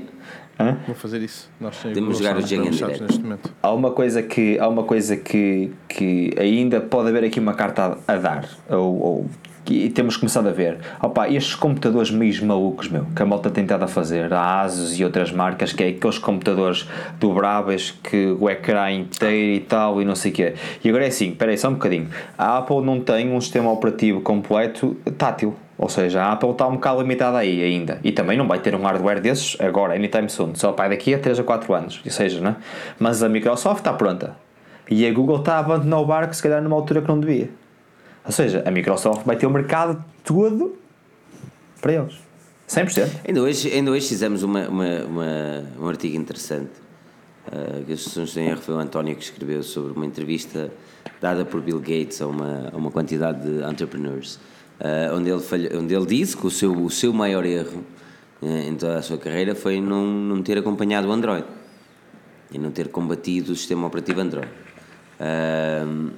[0.60, 0.76] Hã?
[0.86, 1.50] Vou fazer isso.
[1.58, 3.50] Nós Podemos jogar o Jenga neste momento.
[3.62, 7.96] Há uma coisa que há uma coisa que, que ainda pode haver aqui uma carta
[8.06, 9.26] a, a dar ou, ou
[9.72, 13.64] e temos começado a ver opa, estes computadores meio malucos meu, que a malta tem
[13.64, 16.88] tentado a fazer a Asus e outras marcas que é aqueles computadores
[17.18, 21.08] dobráveis que o ecrã inteiro e tal e não sei o quê e agora é
[21.08, 25.54] assim, espera aí só um bocadinho a Apple não tem um sistema operativo completo tátil
[25.76, 27.98] ou seja, a Apple está um bocado limitada aí ainda.
[28.04, 30.54] E também não vai ter um hardware desses agora, anytime soon.
[30.54, 32.00] Só para daqui a 3 a 4 anos.
[32.04, 32.56] Ou seja, né?
[32.98, 34.36] Mas a Microsoft está pronta.
[34.88, 37.50] E a Google está a abandonar o barco, se calhar, numa altura que não devia.
[38.24, 40.76] Ou seja, a Microsoft vai ter o mercado todo
[41.80, 42.14] para eles.
[42.68, 43.08] 100%.
[43.28, 46.70] Ainda hoje, ainda hoje fizemos uma, uma, uma um artigo interessante.
[47.46, 50.72] Uh, que as pessoas em erro foi o António que escreveu sobre uma entrevista
[51.20, 54.36] dada por Bill Gates a uma, a uma quantidade de entrepreneurs,
[54.80, 57.84] uh, onde, ele falha, onde ele disse que o seu, o seu maior erro
[58.40, 61.44] uh, em toda a sua carreira foi não, não ter acompanhado o Android
[62.50, 64.48] e não ter combatido o sistema operativo Android.
[65.20, 66.10] Uh,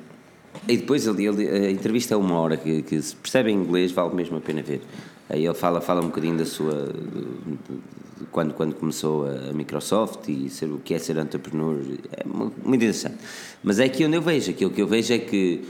[0.68, 4.36] e depois a entrevista é uma hora que, que se percebe em inglês, vale mesmo
[4.38, 4.80] a pena ver.
[5.28, 6.86] Aí ele fala, fala um bocadinho da sua.
[6.86, 11.80] De, de, quando, quando começou a Microsoft e ser, o que é ser entrepreneur.
[12.12, 13.16] É muito interessante.
[13.62, 14.50] Mas é aqui onde eu vejo.
[14.50, 15.64] Aquilo que eu vejo é que,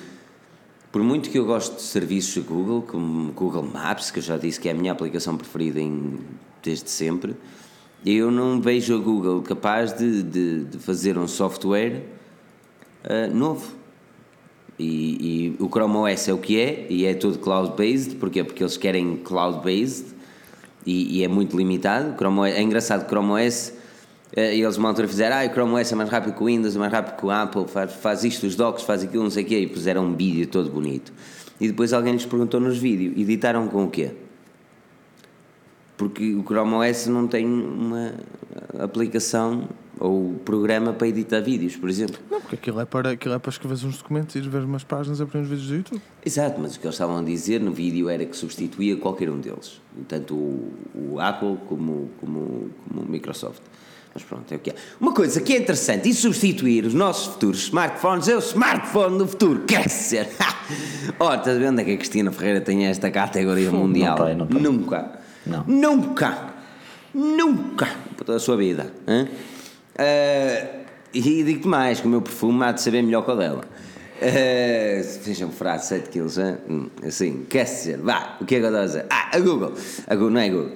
[0.93, 4.37] por muito que eu goste de serviços da Google, como Google Maps, que eu já
[4.37, 6.19] disse que é a minha aplicação preferida em,
[6.63, 7.35] desde sempre,
[8.05, 12.03] eu não vejo a Google capaz de, de, de fazer um software
[13.05, 13.76] uh, novo
[14.79, 18.63] e, e, o Chrome OS é o que é, e é tudo cloud-based, porque Porque
[18.63, 20.15] eles querem cloud-based
[20.85, 22.15] e, e, é muito limitado.
[22.17, 23.73] Chrome OS, é engraçado, Chrome OS,
[24.35, 26.77] eh, eles uma altura fizeram, ah, o Chrome OS é mais rápido que o Windows,
[26.77, 29.45] é mais rápido que o Apple, faz, faz isto, os docs, faz aquilo, não sei
[29.45, 31.13] o quê, e puseram um vídeo todo bonito.
[31.61, 34.11] E depois alguém lhes perguntou nos vídeos, editaram com o quê?
[35.97, 38.15] Porque o Chrome OS não tem uma
[38.79, 39.67] aplicação
[39.99, 42.17] ou programa para editar vídeos, por exemplo.
[42.31, 45.21] Não, porque aquilo é para, aquilo é para escrever uns documentos e ver umas páginas
[45.21, 46.03] a ver uns vídeos do YouTube.
[46.25, 49.39] Exato, mas o que eles estavam a dizer no vídeo era que substituía qualquer um
[49.39, 53.63] deles, tanto o, o Apple como, como, como o Microsoft.
[54.13, 54.75] Mas pronto, é o que é.
[54.99, 59.29] Uma coisa que é interessante, e substituir os nossos futuros smartphones é o smartphone do
[59.29, 60.27] futuro, quer ser.
[61.19, 64.19] Oh, estás vendo que a Cristina Ferreira tem esta categoria mundial?
[64.19, 64.63] Não tem, não tem.
[64.63, 65.21] Nunca.
[65.47, 65.65] Não.
[65.67, 66.55] Nunca.
[67.15, 67.89] Nunca.
[68.17, 68.93] Por toda a sua vida.
[69.07, 69.29] Hein?
[69.97, 73.65] Uh, e digo-te mais, que o meu perfume há de saber melhor que o dela.
[74.17, 78.69] Uh, sejam frases 7 quilos, hum, assim, quer dizer, vá, o que é que eu
[78.69, 79.07] estou a dizer?
[79.11, 79.75] Ah, a Google,
[80.07, 80.73] a Google não é a Google.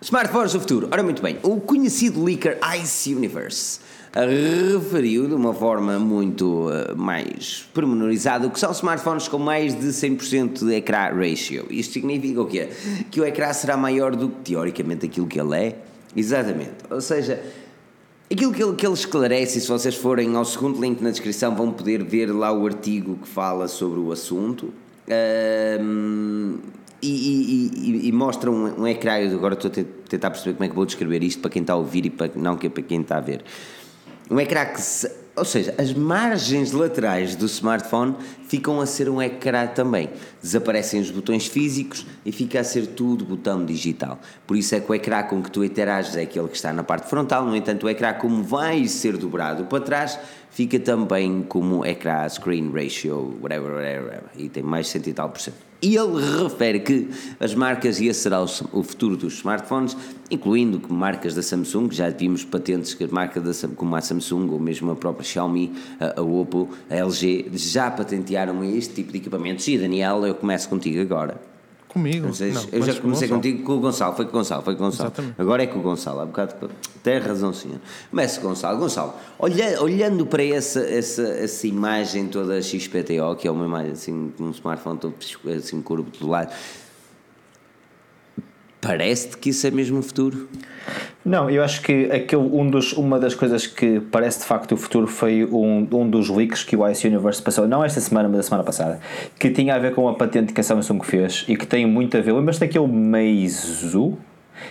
[0.00, 0.88] Smartphones do futuro.
[0.92, 3.80] Ora, muito bem, o conhecido leaker Ice Universe
[4.14, 10.64] referiu de uma forma muito uh, mais pormenorizada que são smartphones com mais de 100%
[10.64, 11.66] de ecrã ratio.
[11.68, 12.68] Isto significa o quê?
[13.10, 15.78] Que o ecrã será maior do que teoricamente aquilo que ele é.
[16.14, 16.72] Exatamente.
[16.88, 17.42] Ou seja,
[18.30, 21.70] Aquilo que ele, que ele esclarece, se vocês forem ao segundo link na descrição, vão
[21.70, 24.72] poder ver lá o artigo que fala sobre o assunto.
[25.80, 26.58] Um,
[27.00, 29.12] e, e, e, e, mostra um, um ecrã.
[29.32, 31.76] Agora estou a tentar perceber como é que vou descrever isto para quem está a
[31.76, 33.44] ouvir e para, não é para quem está a ver.
[34.28, 38.16] Um ecrã que se, ou seja, as margens laterais do smartphone
[38.48, 40.08] ficam a ser um ecrã também.
[40.42, 44.18] Desaparecem os botões físicos e fica a ser tudo botão digital.
[44.46, 46.82] Por isso é que o ecrã com que tu interages é aquele que está na
[46.82, 50.18] parte frontal, no entanto, o ecrã, como vai ser dobrado para trás,
[50.50, 55.12] fica também como ecrã screen ratio, whatever, whatever, whatever e tem mais de 100 e
[55.12, 55.65] tal por cento.
[55.82, 57.08] E ele refere que
[57.38, 59.96] as marcas, e esse será o futuro dos smartphones,
[60.30, 64.58] incluindo marcas da Samsung, já vimos patentes que a marca da, como a Samsung ou
[64.58, 69.68] mesmo a própria Xiaomi, a, a Oppo, a LG, já patentearam este tipo de equipamentos.
[69.68, 71.55] E Daniel, eu começo contigo agora.
[71.96, 72.34] Comigo?
[72.34, 74.76] Seja, não, eu já comecei com contigo com o Gonçalo, foi com o Gonçalo, foi
[74.76, 75.08] com o Gonçalo.
[75.08, 75.34] Exatamente.
[75.40, 76.54] Agora é com o Gonçalo, há bocado
[77.02, 77.78] tem razão, senhor.
[78.10, 78.78] Começa com o Gonçalo.
[78.78, 84.30] Gonçalo, olha, olhando para essa, essa, essa imagem toda XPTO, que é uma imagem assim,
[84.36, 85.14] com um smartphone todo
[85.56, 86.52] assim, curvo do lado,
[88.86, 90.48] Parece-te que isso é mesmo o futuro?
[91.24, 94.76] Não, eu acho que aquele, um dos, uma das coisas que parece de facto o
[94.76, 98.38] futuro foi um, um dos leaks que o Ice Universe passou, não esta semana, mas
[98.38, 99.00] a semana passada,
[99.40, 102.16] que tinha a ver com a patente que a Samsung fez e que tem muito
[102.16, 102.32] a ver.
[102.32, 104.16] Lembras-te daquele Meizu?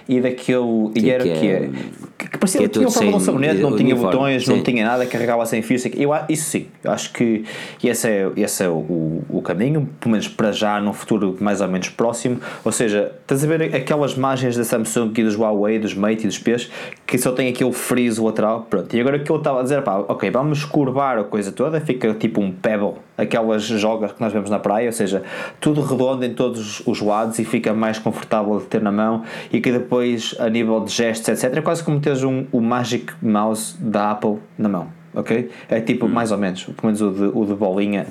[0.08, 0.92] E daquele.
[0.94, 1.70] Que, e era que, que é?
[2.18, 4.56] Que, que parecia que, tinha um sabonete, não tinha botões, sim.
[4.56, 5.78] não tinha nada, carregava sem fio.
[5.96, 7.44] Eu, isso sim, eu acho que
[7.84, 11.68] esse é, esse é o, o caminho, pelo menos para já, num futuro mais ou
[11.68, 12.40] menos próximo.
[12.64, 16.28] Ou seja, estás a ver aquelas imagens da Samsung e dos Huawei, dos Mate e
[16.28, 16.70] dos P's,
[17.06, 18.66] que só tem aquele friso lateral.
[18.70, 21.80] Pronto, e agora que eu estava a dizer, pá, ok, vamos curvar a coisa toda,
[21.82, 25.24] fica tipo um pebble, aquelas jogas que nós vemos na praia, ou seja,
[25.60, 29.62] tudo redondo em todos os lados e fica mais confortável de ter na mão e
[29.62, 33.76] que depois, a nível de gestos, etc., é quase como teres um, o Magic Mouse
[33.80, 35.50] da Apple na mão, ok?
[35.70, 36.10] É tipo, hum.
[36.10, 38.08] mais ou menos, pelo menos o de, o de bolinha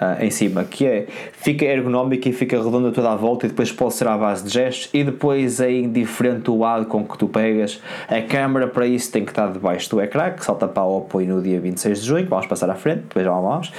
[0.00, 3.72] uh, em cima, que é, fica ergonómico e fica redondo toda a volta e depois
[3.72, 7.28] pode ser à base de gestos e depois é indiferente o lado com que tu
[7.28, 7.80] pegas.
[8.08, 11.28] A câmera para isso tem que estar debaixo do ecrã, que salta para o apoio
[11.28, 13.72] no dia 26 de junho, vamos passar à frente, depois já vamos.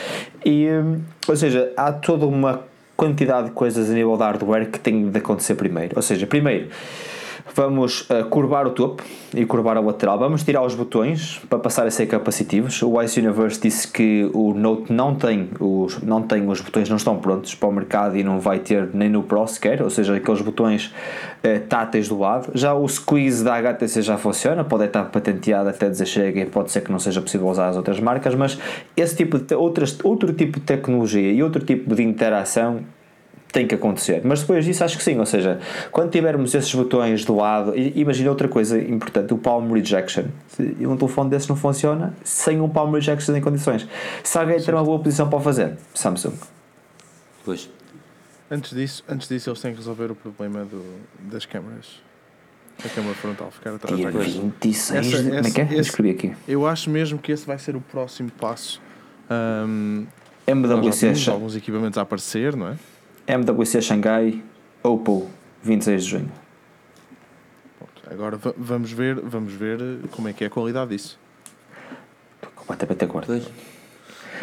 [0.46, 2.62] E, hum, ou seja, há toda uma
[2.96, 5.94] quantidade de coisas a nível de hardware que tem de acontecer primeiro.
[5.96, 6.70] Ou seja, primeiro
[7.58, 9.04] Vamos uh, curvar o topo
[9.34, 10.20] e curvar a lateral.
[10.20, 12.84] Vamos tirar os botões para passar a ser capacitivos.
[12.84, 16.98] O Ice Universe disse que o Note não tem os, não tem os botões, não
[16.98, 20.16] estão prontos para o mercado e não vai ter nem no Pro sequer, ou seja,
[20.16, 20.94] aqueles botões
[21.44, 22.52] uh, táteis do lado.
[22.54, 26.70] Já o Squeeze da HTC já funciona, pode estar patenteado até dizer chega e pode
[26.70, 28.60] ser que não seja possível usar as outras marcas, mas
[28.96, 32.82] esse tipo de outras, outro tipo de tecnologia e outro tipo de interação
[33.52, 34.22] tem que acontecer.
[34.24, 35.60] Mas depois disso acho que sim, ou seja,
[35.92, 40.26] quando tivermos esses botões do lado, imagina outra coisa importante, o palm rejection.
[40.80, 43.88] Um telefone desses não funciona sem um palm rejection em condições.
[44.24, 46.34] Se alguém ter uma boa posição para fazer, Samsung.
[47.46, 47.70] Pois.
[48.50, 50.84] Antes disso, antes disso eles têm que resolver o problema do,
[51.30, 52.02] das câmaras.
[52.84, 55.64] A câmara frontal ficar atrás da 26, essa, como é que é?
[55.64, 56.36] Esse, Escrevi aqui.
[56.48, 58.80] Eu acho mesmo que esse vai ser o próximo passo.
[59.30, 60.06] Um,
[60.46, 62.76] MWC alguns equipamentos a aparecer, não é?
[63.28, 64.42] MWC Xangai,
[64.84, 65.28] Oppo,
[65.64, 66.32] 26 de junho.
[68.10, 69.80] Agora vamos ver, vamos ver
[70.12, 71.20] como é que é a qualidade disso.
[72.36, 73.42] Estou completamente de acordo.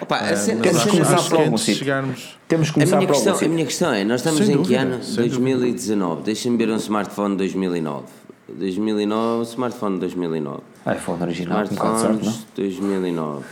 [0.02, 1.78] Opa, uh, temos que começar por algum sítio.
[1.78, 2.38] Chegarmos...
[2.46, 4.56] Temos que começar a minha, por questão, algum a minha questão é: nós estamos Sem
[4.56, 4.98] em que ano?
[4.98, 6.22] 2019.
[6.22, 8.04] Deixa-me ver um smartphone de 2009.
[8.48, 10.62] 2009, smartphone de 2009.
[10.94, 13.44] iPhone original, Smartphones um certo, 2009.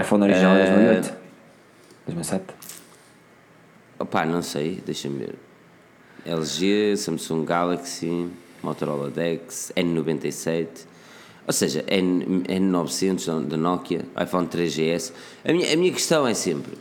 [0.00, 1.14] iPhone original é 2008.
[2.06, 2.44] 2007.
[3.98, 5.34] Opá, não sei, deixa-me ver.
[6.26, 8.28] LG, Samsung Galaxy,
[8.62, 10.66] Motorola Dex, N97,
[11.46, 15.12] ou seja, N, N900 da Nokia, iPhone 3GS.
[15.44, 16.76] A minha, a minha questão é sempre: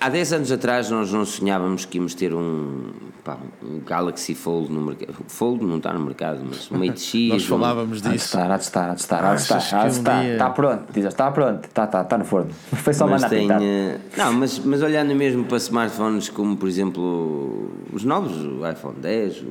[0.00, 2.90] há 10 anos atrás nós não sonhávamos que íamos ter um,
[3.24, 5.14] pá, um Galaxy Fold no mercado.
[5.26, 7.28] Fold não está no mercado, mas um Mate X.
[7.28, 8.10] nós falávamos um...
[8.10, 8.38] disso.
[8.38, 10.24] Há de estar, há de estar, há de estar, há de estar.
[10.24, 12.50] Está pronto, diz, está pronto, está, está, está no forno.
[12.72, 17.70] Foi só mas tem, uh, Não, mas, mas olhando mesmo para smartphones como, por exemplo,
[17.92, 19.46] os novos, o iPhone 10, o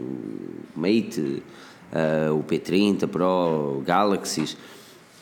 [0.75, 1.43] Mate,
[1.91, 4.57] uh, o P30 Pro, o Galaxies.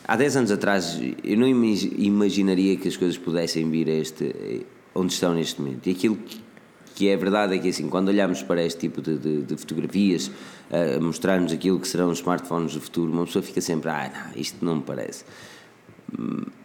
[0.08, 4.64] Há 10 anos atrás eu não imaginaria que as coisas pudessem vir a este
[4.96, 5.86] onde estão neste momento.
[5.86, 6.18] E aquilo
[6.94, 10.28] que, é verdade é que, assim, quando olhamos para este tipo de, de, de fotografias,
[10.28, 14.40] uh, mostrar-nos aquilo que serão os smartphones do futuro, uma pessoa fica sempre, ah, não,
[14.40, 15.24] isto não me parece.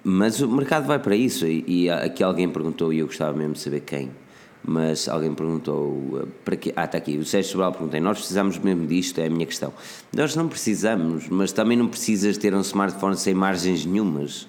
[0.04, 3.54] Mas o mercado vai para isso, e, e aqui alguém perguntou, e eu gostava mesmo
[3.54, 4.10] de saber quem,
[4.64, 7.18] mas alguém perguntou eh, para que ah está aqui.
[7.18, 9.20] O Sérgio Sobral perguntou nós precisamos mesmo disto?
[9.20, 9.74] É a minha questão.
[10.16, 14.48] Nós não precisamos mas também não precisas ter um smartphone sem margens nenhumas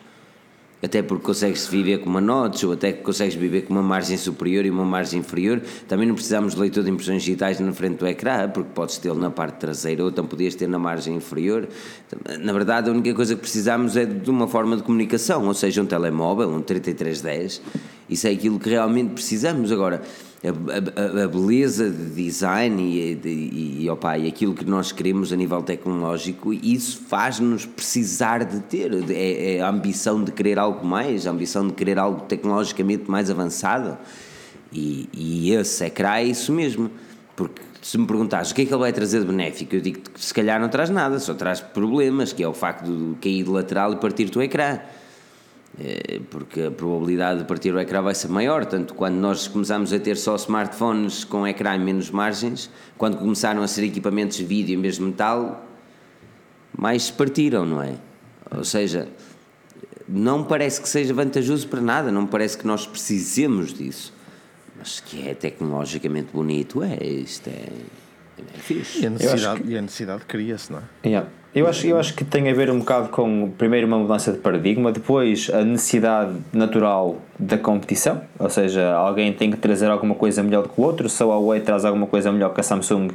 [0.82, 4.16] até porque consegues viver com uma notch ou até que consegues viver com uma margem
[4.16, 5.62] superior e uma margem inferior.
[5.86, 9.18] Também não precisamos de leitor de impressões digitais na frente do ecrã, porque podes tê-lo
[9.18, 11.68] na parte traseira ou então podias ter na margem inferior.
[12.40, 15.80] Na verdade, a única coisa que precisamos é de uma forma de comunicação, ou seja,
[15.80, 17.62] um telemóvel, um 3310.
[18.10, 19.70] Isso é aquilo que realmente precisamos.
[19.70, 20.02] Agora,
[20.44, 25.32] a, a, a, beleza de design e, e, e, opa, e aquilo que nós queremos
[25.32, 28.92] a nível tecnológico, isso faz-nos precisar de ter.
[29.10, 33.30] É, é, a ambição de querer algo mais, a ambição de querer algo tecnologicamente mais
[33.30, 33.96] avançado.
[34.72, 36.90] E, e esse ecrã é isso mesmo.
[37.36, 40.00] Porque se me perguntares o que é que ele vai trazer de benéfico, eu digo
[40.00, 43.44] que se calhar não traz nada, só traz problemas, que é o facto de cair
[43.44, 44.80] de lateral e partir-te o ecrã.
[45.80, 48.66] Eh, porque a probabilidade de partir o ecrã vai ser maior.
[48.66, 53.62] Tanto quando nós começamos a ter só smartphones com ecrã e menos margens, quando começaram
[53.62, 55.66] a ser equipamentos de vídeo em vez de metal,
[56.76, 57.94] mais se partiram, não é?
[58.54, 59.08] Ou seja,
[60.06, 64.12] não parece que seja vantajoso para nada, não parece que nós precisemos disso.
[64.76, 67.68] Mas que é tecnologicamente bonito, é, isto é,
[68.38, 69.02] é fixe.
[69.02, 69.80] E a necessidade, que...
[69.80, 71.08] necessidade cria-se, não é?
[71.08, 71.30] Yeah.
[71.54, 74.38] Eu acho, eu acho que tem a ver um bocado com, primeiro, uma mudança de
[74.38, 80.42] paradigma, depois a necessidade natural da competição, ou seja, alguém tem que trazer alguma coisa
[80.42, 81.10] melhor do que o outro.
[81.10, 83.08] Se a Huawei traz alguma coisa melhor que a Samsung,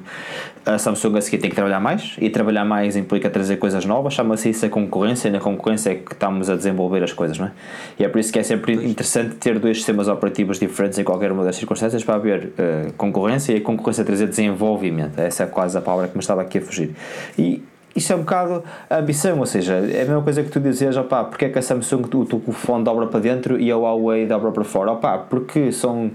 [0.63, 4.13] a Samsung a seguir tem que trabalhar mais, e trabalhar mais implica trazer coisas novas,
[4.13, 7.47] chama-se isso a concorrência, e na concorrência é que estamos a desenvolver as coisas, não
[7.47, 7.51] é?
[7.97, 11.31] E é por isso que é sempre interessante ter dois sistemas operativos diferentes em qualquer
[11.31, 15.17] uma das circunstâncias para haver uh, concorrência e a concorrência trazer desenvolvimento.
[15.17, 16.93] Essa é quase a palavra que me estava aqui a fugir.
[17.35, 17.63] E
[17.97, 20.95] isto é um bocado a ambição, ou seja, é a mesma coisa que tu dizias,
[20.95, 24.51] opá, porque é que a Samsung o telefone dobra para dentro e a Huawei dobra
[24.51, 24.91] para fora?
[24.91, 26.11] Opá, porque são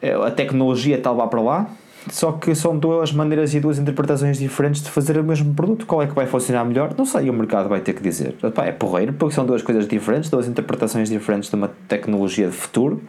[0.00, 1.70] é, a tecnologia está lá para lá,
[2.08, 5.84] só que são duas maneiras e duas interpretações diferentes de fazer o mesmo produto.
[5.86, 6.94] Qual é que vai funcionar melhor?
[6.96, 8.36] Não sei, o mercado vai ter que dizer.
[8.40, 12.54] Opá, é porreiro, porque são duas coisas diferentes, duas interpretações diferentes de uma tecnologia de
[12.54, 13.02] futuro.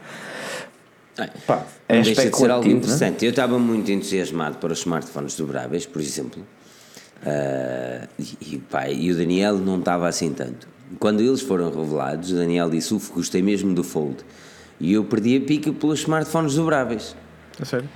[1.46, 2.72] Pá, é deixa de ser algo é?
[2.72, 3.24] interessante.
[3.24, 6.42] Eu estava muito entusiasmado para os smartphones dobráveis, por exemplo
[7.22, 8.08] Uh,
[8.40, 10.66] e, pá, e o Daniel não estava assim tanto.
[10.98, 14.16] Quando eles foram revelados, o Daniel disse: Uf, gostei mesmo do Fold.
[14.80, 17.14] E eu perdi a pica pelos smartphones dobráveis.
[17.60, 17.88] É sério?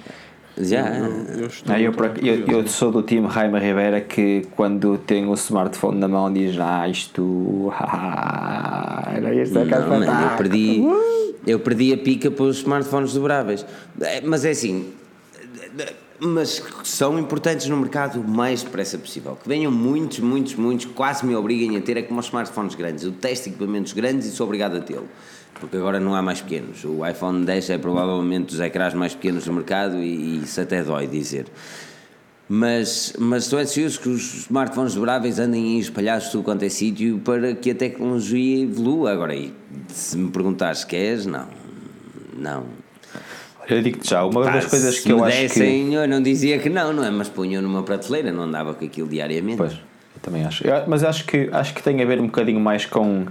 [0.56, 0.96] Já.
[0.96, 5.34] Eu, eu, ah, eu, eu, eu, sou do time Raima Rivera que quando tem o
[5.34, 7.72] smartphone na mão diz: Ah, isto.
[9.12, 10.82] era este não, mano, eu perdi,
[11.46, 13.66] eu perdi a pica pelos smartphones dobráveis.
[14.00, 14.94] É, mas é assim
[16.20, 19.36] mas são importantes no mercado o mais depressa possível.
[19.42, 23.04] Que venham muitos, muitos, muitos, quase me obriguem a ter, é como os smartphones grandes.
[23.04, 25.08] Eu testo equipamentos grandes e sou obrigado a tê-lo.
[25.60, 26.84] Porque agora não há mais pequenos.
[26.84, 30.82] O iPhone 10 é provavelmente dos ecrãs mais pequenos do mercado e, e isso até
[30.82, 31.46] dói dizer.
[32.48, 37.54] Mas, mas estou ansioso que os smartphones dobráveis andem espalhados tudo quanto é sítio para
[37.54, 39.12] que a tecnologia evolua.
[39.12, 39.34] Agora,
[39.88, 41.48] se me perguntares queres, não.
[42.36, 42.86] Não
[43.68, 45.94] eu digo-te já, uma das coisas que eu acho dessem, que...
[45.94, 47.10] eu não dizia que não, não é?
[47.10, 49.56] Mas punham numa prateleira, não andava com aquilo diariamente.
[49.56, 50.66] Pois, eu também acho.
[50.66, 53.26] Eu, mas acho que, acho que tem a ver um bocadinho mais com...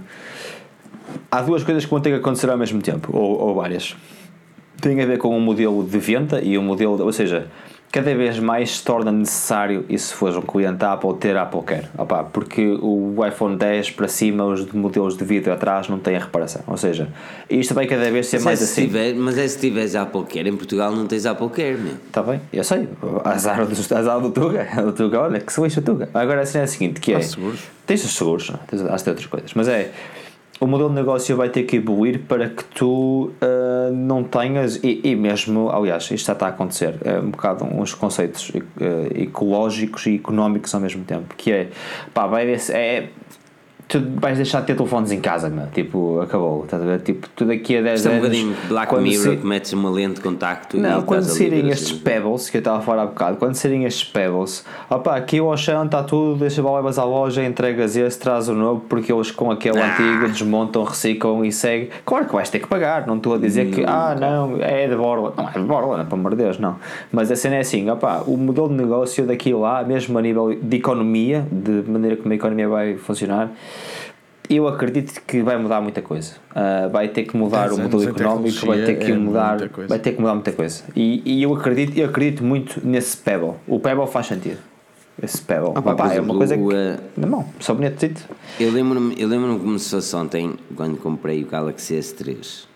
[1.30, 3.96] Há duas coisas que vão ter que acontecer ao mesmo tempo, ou, ou várias.
[4.80, 6.96] Tem a ver com o um modelo de venda e o um modelo...
[6.96, 7.48] De, ou seja,
[7.96, 11.86] cada vez mais se torna necessário, e se fores um cliente Apple, ter Apple Care.
[11.96, 16.18] Opa, porque o iPhone 10 para cima, os modelos de vídeo atrás não têm a
[16.18, 16.60] reparação.
[16.66, 17.08] Ou seja,
[17.48, 18.82] isto vai cada vez ser mas mais é assim.
[18.82, 21.94] Tiver, mas é se tiveres Apple Care, em Portugal não tens Apple Care, meu.
[21.94, 22.86] Está bem, eu sei.
[23.24, 24.68] Azar do, azar do Tuga.
[24.86, 26.10] O Tuga, olha, que se lixa o Tuga.
[26.12, 27.20] Agora assim é o seguinte, que é...
[27.22, 27.60] seguros.
[27.86, 28.58] Tens os seguros, não?
[28.66, 29.54] tens, há outras coisas.
[29.54, 29.90] Mas é
[30.60, 33.30] o modelo de negócio vai ter que evoluir para que tu uh,
[33.90, 37.94] não tenhas, e, e, mesmo, aliás, isto já está a acontecer, é um bocado uns
[37.94, 38.62] conceitos uh,
[39.14, 41.68] ecológicos e económicos ao mesmo tempo, que é,
[42.12, 43.08] pá, vai, é,
[43.88, 45.66] tu vais deixar de ter telefones em casa, meu.
[45.68, 47.00] tipo, acabou, estás a ver?
[47.00, 48.16] Tipo, tu daqui a 10 Isto anos.
[48.16, 49.36] É um bocadinho Black Mirror se...
[49.36, 52.00] que metes uma lente de contacto Não, quando saírem estes assim.
[52.00, 55.46] Pebbles, que eu estava a falar há bocado, quando saírem estes Pebbles, opá, aqui o
[55.46, 59.50] Ocean está tudo, deixa levas à loja, entregas esse, traz o novo, porque eles com
[59.52, 59.92] aquele ah.
[59.92, 61.90] antigo desmontam, reciclam e seguem.
[62.04, 64.96] Claro que vais ter que pagar, não estou a dizer que, ah, não, é de
[64.96, 65.32] borla.
[65.36, 66.76] Não é de borla, pelo amor de Deus, não.
[67.12, 70.56] Mas a cena é assim, opá, o modelo de negócio daqui lá, mesmo a nível
[70.60, 73.50] de economia, de maneira como a economia vai funcionar,
[74.48, 76.34] eu acredito que vai mudar muita coisa.
[76.50, 80.12] Uh, vai ter que mudar o modelo económico, vai ter que é mudar, vai ter
[80.12, 80.84] que mudar muita coisa.
[80.94, 83.54] E, e, eu acredito, eu acredito muito nesse Pebble.
[83.66, 84.58] O Pebble faz sentido.
[85.22, 85.72] Esse Pebble.
[85.74, 86.62] Ah, pá, é uma coisa que.
[86.62, 88.06] Uh, não, só bonito.
[88.60, 92.66] Eu lembro-me eu lembro como se fosse ontem, quando comprei o Galaxy S3.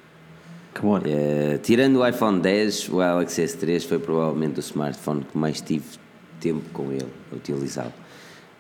[0.75, 0.99] Que bom.
[0.99, 5.85] Uh, tirando o iPhone 10, o Galaxy S3 foi provavelmente o smartphone que mais tive
[6.41, 7.93] tempo com ele a utilizá-lo.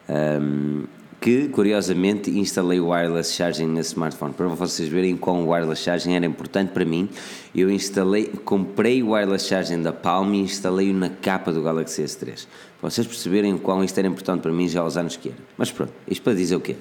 [0.08, 0.84] Um,
[1.20, 6.14] que curiosamente instalei o wireless charging nesse smartphone para vocês verem quão o wireless charging
[6.14, 7.10] era importante para mim.
[7.54, 12.46] Eu instalei, comprei o wireless charging da Palm e instalei-o na capa do Galaxy S3.
[12.80, 15.38] Para vocês perceberem quão isto era importante para mim já aos anos que era.
[15.58, 16.76] Mas pronto, isto para dizer o quê?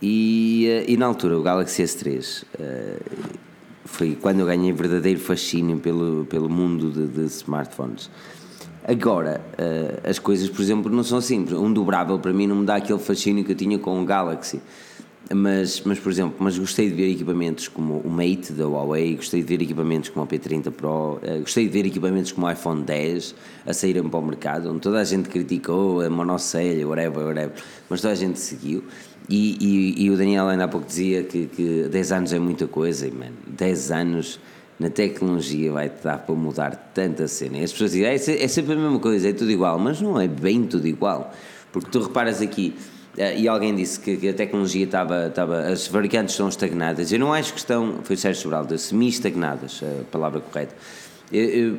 [0.00, 2.98] E, eh, e na altura o Galaxy S3 uh, eh,
[3.84, 8.10] foi quando eu ganhei verdadeiro fascínio pelo, pelo mundo de, de smartphones.
[8.88, 11.58] Agora, uh, as coisas, por exemplo, não são simples.
[11.58, 14.60] Um dobrável para mim não me dá aquele fascínio que eu tinha com o Galaxy.
[15.34, 19.42] Mas, mas, por exemplo, mas gostei de ver equipamentos como o Mate da Huawei, gostei
[19.42, 22.84] de ver equipamentos como o P30 Pro, uh, gostei de ver equipamentos como o iPhone
[22.84, 23.34] 10
[23.66, 27.54] a saírem para o mercado, onde toda a gente criticou a monocelha, whatever, whatever,
[27.90, 28.84] mas toda a gente seguiu.
[29.28, 32.68] E, e, e o Daniel ainda há pouco dizia que, que 10 anos é muita
[32.68, 34.38] coisa, e, man, 10 anos
[34.78, 37.58] na tecnologia vai-te dar para mudar tanta cena.
[37.58, 40.20] E as pessoas dizem, é, é sempre a mesma coisa, é tudo igual, mas não
[40.20, 41.32] é bem tudo igual.
[41.72, 42.74] Porque tu reparas aqui,
[43.16, 45.60] eh, e alguém disse que, a tecnologia estava, estava.
[45.60, 47.10] As fabricantes estão estagnadas.
[47.12, 48.00] Eu não acho que estão.
[48.04, 50.74] Foi o Sérgio Sobral, semi-estagnadas, a palavra correta.
[51.32, 51.76] Eu, eu,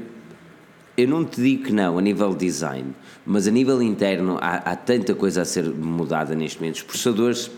[0.97, 2.93] eu não te digo que não, a nível design,
[3.25, 6.77] mas a nível interno há, há tanta coisa a ser mudada neste momento.
[6.77, 7.51] Os processadores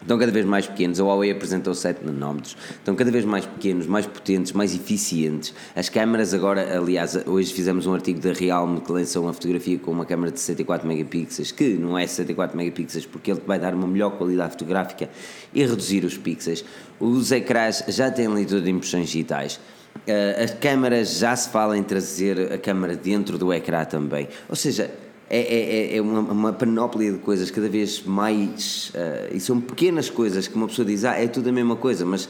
[0.00, 1.00] estão cada vez mais pequenos.
[1.00, 5.54] A Huawei apresentou 7 nanómetros, estão cada vez mais pequenos, mais potentes, mais eficientes.
[5.74, 9.90] As câmaras agora, aliás, hoje fizemos um artigo da Realme que lançou uma fotografia com
[9.90, 13.86] uma câmera de 64 megapixels, que não é 64 megapixels porque ele vai dar uma
[13.86, 15.08] melhor qualidade fotográfica
[15.52, 16.64] e reduzir os pixels.
[17.00, 19.60] Os ecrãs já têm leitura de impressões digitais.
[19.96, 24.28] Uh, as câmaras já se fala em trazer a câmara dentro do ecrã também.
[24.48, 24.90] Ou seja,
[25.28, 28.90] é, é, é, é uma, uma panóplia de coisas cada vez mais.
[28.90, 32.04] Uh, e são pequenas coisas que uma pessoa diz, ah, é tudo a mesma coisa,
[32.04, 32.28] mas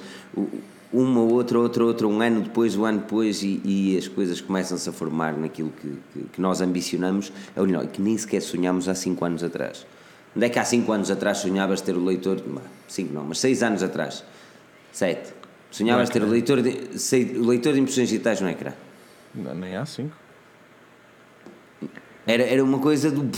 [0.93, 4.89] uma, outra, outra, outra, um ano depois, um ano depois, e, e as coisas começam-se
[4.89, 8.95] a formar naquilo que, que, que nós ambicionamos, é o que nem sequer sonhámos há
[8.95, 9.87] 5 anos atrás.
[10.35, 12.43] Onde é que há 5 anos atrás sonhavas ter o leitor?
[12.89, 14.25] 5 não, mas 6 anos atrás.
[14.93, 15.35] 7.
[15.71, 18.73] Sonhavas ter o leitor de, sei, o leitor de impressões digitais no ecrã?
[19.35, 20.26] Não, nem há 5.
[22.27, 23.29] Era, era uma coisa do.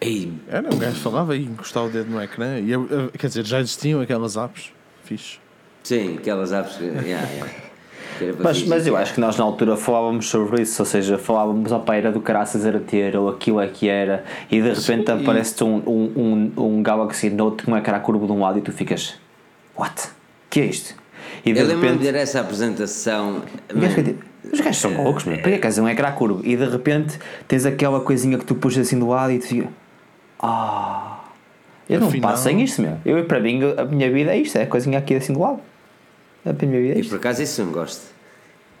[0.00, 0.32] Ei.
[0.48, 2.58] Era, um gajo falava e encostava o dedo no ecrã.
[2.58, 4.72] E, quer dizer, já existiam aquelas apps.
[5.04, 5.38] Fixe.
[5.82, 6.78] Sim, aquelas apps.
[6.78, 7.52] Yeah, yeah.
[8.42, 11.94] Mas, mas eu acho que nós na altura falávamos sobre isso, ou seja, falávamos, opa,
[11.94, 15.82] era do caraças era ter, ou aquilo é que era, e de repente aparece-te um,
[15.86, 16.12] um,
[16.56, 19.16] um, um Galaxy Note com um ecrã curvo de um lado e tu ficas,
[19.76, 20.08] what?
[20.48, 20.94] que é isto?
[21.44, 21.82] E de eu repente...
[21.82, 23.42] lembro-me de ver essa apresentação.
[24.52, 25.38] Os gajos são loucos, meu.
[25.38, 26.40] Para que queres um ecrã curvo?
[26.44, 27.18] E de repente
[27.48, 29.68] tens aquela coisinha que tu puxas assim do lado e tu fica.
[30.40, 31.20] Ah.
[31.88, 32.30] Eu não Afinal...
[32.30, 32.98] passo sem isto, meu.
[33.04, 35.60] Eu, para mim, a minha vida é isto, é a coisinha aqui assim do lado.
[36.44, 37.08] A minha vida é isto.
[37.08, 38.02] E por acaso isso não gosto.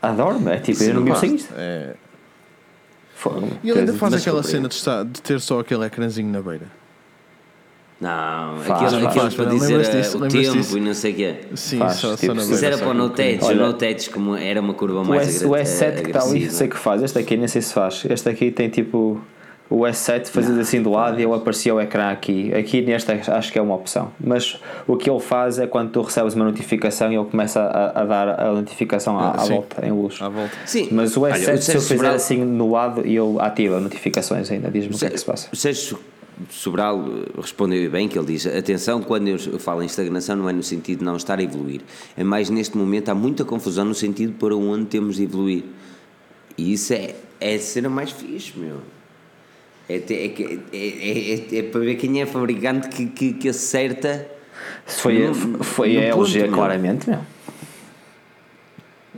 [0.02, 1.52] Adoro, é tipo, isso eu não, me sem isto.
[1.56, 1.94] É...
[3.14, 6.42] Fogo, e ele ainda faz aquela cena de, estar, de ter só aquele ecrãzinho na
[6.42, 6.66] beira.
[7.98, 10.76] Não, faz, aquilo, faz, aquilo para dizer disso, o tempo disso?
[10.76, 11.34] e não sei o quê.
[11.54, 14.36] Sim, faz, só, tipo, só Isso era para o no touch, o no touch como
[14.36, 15.50] era uma curva mais agressiva.
[15.50, 17.02] O S7 que está ali, sei que faz.
[17.02, 18.04] Este aqui nem sei se faz.
[18.04, 19.18] Este aqui tem tipo
[19.70, 22.54] o S7 fazendo assim do lado e ele aparecia o ecrã aqui.
[22.54, 24.12] Aqui neste acho que é uma opção.
[24.20, 28.02] Mas o que ele faz é quando tu recebes uma notificação e ele começa a,
[28.02, 30.20] a dar a notificação à, ah, à volta, em luz.
[30.20, 30.52] À volta.
[30.66, 30.88] Sim.
[30.92, 34.70] Mas o S7, Olha, o se eu fizer assim no lado, ele ativa notificações ainda.
[34.70, 35.48] Diz-me o que é que se passa.
[35.50, 35.98] O Sérgio
[36.50, 37.02] Sobral
[37.40, 40.98] respondeu bem que ele diz atenção quando eu falo em estagnação não é no sentido
[40.98, 41.80] de não estar a evoluir.
[42.16, 45.64] É mais neste momento há muita confusão no sentido para onde temos de evoluir.
[46.58, 48.80] E isso é, é a cena mais fixe meu.
[49.88, 50.26] É, é,
[50.72, 54.28] é, é, para ver quem é a fabricante que, que, que acerta
[54.84, 57.20] foi, no, foi no a LG ponto, claramente meu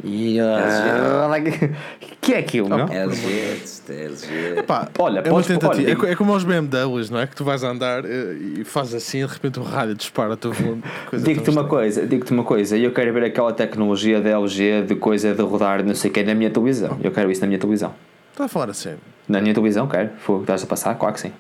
[0.05, 1.68] e uh,
[2.20, 2.86] que é aquilo, não?
[2.86, 4.59] LG, LG.
[4.59, 7.26] Epá, Olha, é, podes, olha, é, é como aos BMWs, não é?
[7.26, 10.82] Que tu vais andar eh, e fazes assim e de repente o rádio dispara volume.
[11.12, 15.34] Digo-te uma coisa, digo-te uma coisa, eu quero ver aquela tecnologia da LG de coisa
[15.34, 16.99] de rodar não sei o que na minha televisão.
[17.03, 17.94] Eu quero isso na minha televisão.
[18.32, 19.01] Está a falar a sério?
[19.28, 20.11] Na minha televisão, quero.
[20.18, 20.94] Foi o que estás a passar?
[20.94, 21.32] Claro que sim.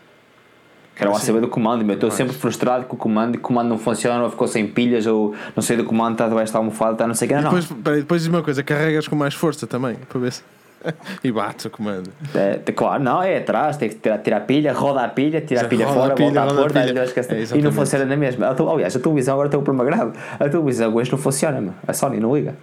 [0.98, 1.94] Quero lá saber do comando, meu.
[1.94, 5.06] Estou sempre frustrado com o comando, que o comando não funciona, ou ficou sem pilhas,
[5.06, 7.42] ou não sei do comando, está debaixo da almofada, está não sei o que, não.
[7.44, 10.42] Depois, peraí, depois diz uma coisa, carregas com mais força também, para ver se.
[11.22, 12.10] e bate o comando.
[12.34, 15.62] É, claro, não, é atrás, tem que tirar, tirar a pilha, roda a pilha, tira
[15.62, 18.48] a pilha fora, a pilha, volta a pôr, é, e não funciona na mesma.
[18.48, 20.18] Aliás, a televisão agora tem um problema grave.
[20.38, 21.74] A televisão hoje não funciona, meu.
[21.86, 22.54] a Sony não liga.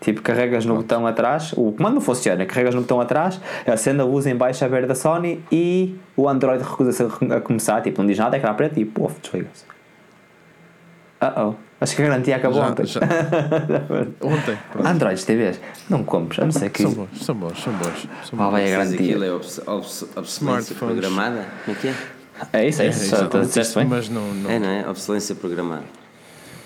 [0.00, 4.04] Tipo, carregas no botão atrás, o comando não funciona, carregas no botão atrás, acende a
[4.04, 8.06] luz em baixo a ver da Sony e o Android recusa-se a começar, tipo, não
[8.06, 9.64] diz nada, é ecrã preto e pof, desliga-se.
[11.20, 11.68] Uh oh.
[11.80, 12.86] Acho que a garantia acabou já, ontem.
[12.86, 13.00] Já.
[14.20, 14.58] ontem.
[14.84, 16.82] Androids TVs, não compres, a não ser que.
[16.82, 18.08] São bons, são bons, são bons.
[18.24, 18.98] São Qual vai a garantia?
[18.98, 21.46] Aquilo é obs obs obsolescência programada?
[21.64, 21.94] Como é que é?
[22.52, 23.14] É isso, é isso.
[23.14, 23.86] É, é, disseste bem?
[23.86, 24.50] Mas não, não...
[24.50, 24.88] É, não é?
[24.88, 25.84] Obsolência programada.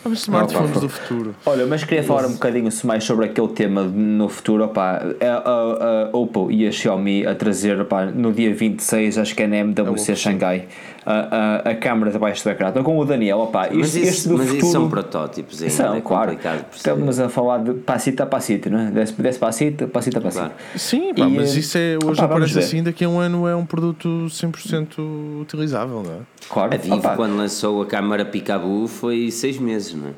[0.05, 1.34] Os smartphones do futuro.
[1.46, 4.64] Olha, mas queria falar um bocadinho mais sobre aquele tema no futuro.
[4.64, 9.34] Opa, a, a, a Oppo e a Xiaomi a trazer opa, no dia 26, acho
[9.34, 10.66] que é na MWC Xangai,
[11.05, 12.68] a, a, a câmara debaixo do ecrã.
[12.68, 14.64] Então, com o Daniel, opa, mas este, isso, do mas futuro.
[14.64, 16.38] Isso são protótipos, ainda são, é claro.
[16.72, 18.90] Estamos a falar de passito a passito, não é?
[18.90, 20.44] Desce, desce passito, passito a passito.
[20.44, 20.55] Claro.
[20.76, 23.57] Sim, pá, e, mas isso é, hoje opa, aparece assim, daqui a um ano é
[23.57, 26.18] um produto 100% utilizável, não é?
[26.48, 26.74] Claro.
[26.74, 30.12] A Vivo, quando lançou a câmara Picaboo, foi 6 meses, não é?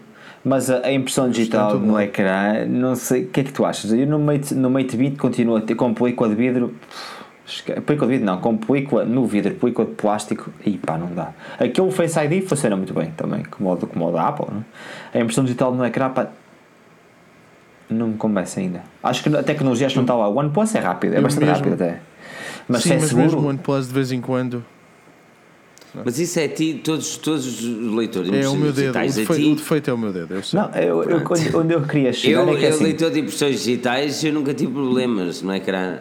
[0.44, 3.90] Mas a, a impressão digital no ecrã, não sei, o que é que tu achas?
[3.90, 6.74] Eu no Mate, no Mate 20 continuo a ter com película de vidro.
[7.86, 11.32] Película de vidro não, com película no vidro, película de plástico, e pá, não dá.
[11.58, 14.64] Aquele Face ID funciona muito bem também, como o, como o da Apple, não?
[15.12, 15.18] É?
[15.18, 16.28] A impressão digital no ecrã, pá,
[17.90, 18.82] não me convence ainda.
[19.02, 20.26] Acho que a tecnologia acho que não está lá.
[20.28, 22.00] O OnePlus é rápido, é bastante mesmo, rápido até.
[22.66, 23.24] Mas sim, é mas seguro.
[23.24, 24.64] mesmo o OnePlus de vez em quando
[26.02, 29.52] mas isso é ti, todos, todos os leitores É o meu dedo, o defeito, é
[29.52, 30.34] o defeito é o meu dedo.
[30.34, 30.58] Eu sei.
[30.58, 31.24] Não, eu, eu,
[31.54, 34.52] onde eu queria chegar eu, é que eu assim, leitor de impressões digitais, eu nunca
[34.52, 35.98] tive problemas no ecrã.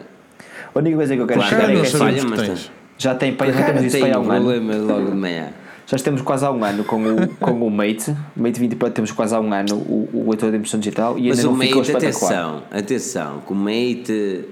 [0.74, 2.70] A única coisa que eu quero Claro, chegar Cara, é que que mas tens.
[2.98, 4.44] já tem, já Cara, temos isso tem para há um ano.
[4.44, 5.48] problema logo de manhã.
[5.86, 9.12] Já temos quase há um ano com o, com o Mate, Mate 20 Pro temos
[9.12, 11.60] quase há um ano o, o leitor de impressão digital e Mas ainda o não
[11.60, 12.32] ficou Mate, espetacular.
[12.32, 14.44] atenção, atenção, que o Mate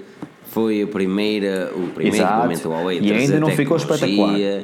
[0.51, 2.37] foi a primeira, o primeiro Exato.
[2.43, 4.63] momento Huawei E ainda não ficou tecnologia.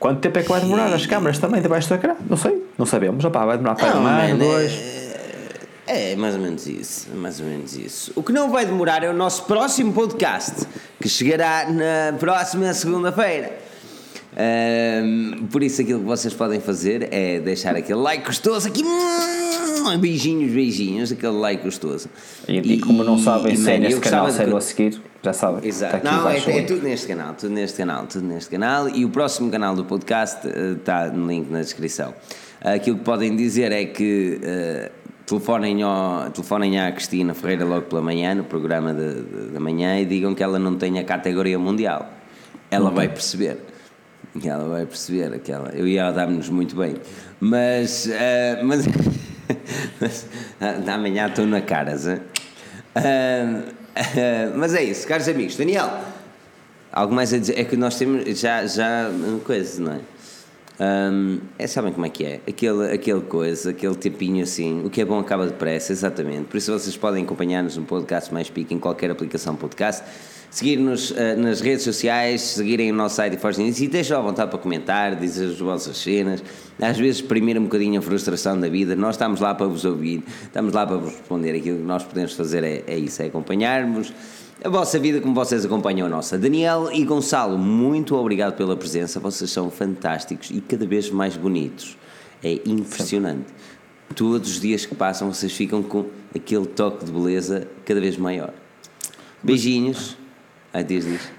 [0.00, 2.16] Quanto tempo é que vai demorar as câmaras também debaixo do ecrã?
[2.28, 3.24] Não sei, não sabemos.
[3.24, 4.99] Opá, vai demorar para Não, um ano, dois.
[5.92, 8.12] É, mais ou menos isso, mais ou menos isso.
[8.14, 10.64] O que não vai demorar é o nosso próximo podcast,
[11.00, 13.58] que chegará na próxima segunda-feira.
[14.36, 18.84] Ahm, por isso aquilo que vocês podem fazer é deixar aquele like gostoso aqui,
[19.98, 22.08] beijinhos, beijinhos, aquele like gostoso.
[22.46, 25.00] E, e como não sabem e, se é neste canal, se é no a seguir,
[25.24, 25.68] já sabem.
[25.68, 25.96] Exato.
[25.96, 28.88] Está aqui Não, é, é tudo neste canal, tudo neste canal, tudo neste canal.
[28.88, 32.14] E o próximo canal do podcast eh, está no link na descrição.
[32.60, 34.92] Aquilo que podem dizer é que eh,
[35.30, 39.98] telefonem, ao, telefonem à Cristina Ferreira logo pela manhã, no programa de- de- da manhã,
[40.00, 42.10] e digam que ela não tem a categoria mundial.
[42.70, 43.58] Ela vai perceber.
[44.44, 45.70] Ela vai perceber aquela.
[45.70, 46.96] Eu e ela damos-nos muito bem.
[47.40, 48.08] Mas.
[48.10, 48.86] eh, mas,
[50.00, 50.26] mas
[50.60, 52.06] ah, amanhã estou na caras.
[52.06, 52.20] hein?
[52.94, 53.62] Ah,
[53.96, 55.56] ah, mas é isso, caros amigos.
[55.56, 55.90] Daniel,
[56.92, 57.58] algo mais a dizer?
[57.58, 59.10] É que nós temos já, já
[59.44, 60.00] coisa, não é?
[60.82, 62.40] Ahm, é, sabem como é que é?
[62.48, 66.44] Aquele, aquele coisa, aquele tempinho assim, o que é bom acaba depressa, exatamente.
[66.44, 70.02] Por isso vocês podem acompanhar-nos no podcast Mais Pique em qualquer aplicação podcast,
[70.50, 74.58] seguir-nos ah, nas redes sociais, seguirem o nosso site Forge e deixem à vontade para
[74.58, 76.42] comentar, dizer as vossas cenas.
[76.80, 80.24] Às vezes exprimir um bocadinho a frustração da vida, nós estamos lá para vos ouvir,
[80.44, 81.56] estamos lá para vos responder.
[81.56, 84.10] Aquilo que nós podemos fazer é, é isso, é acompanhar-vos
[84.62, 86.38] a vossa vida como vocês acompanham a nossa.
[86.38, 89.18] Daniel e Gonçalo, muito obrigado pela presença.
[89.18, 91.96] Vocês são fantásticos e cada vez mais bonitos.
[92.42, 93.46] É impressionante.
[94.14, 98.52] Todos os dias que passam, vocês ficam com aquele toque de beleza cada vez maior.
[99.42, 100.16] Beijinhos.
[100.72, 101.32] Ai, diz, diz.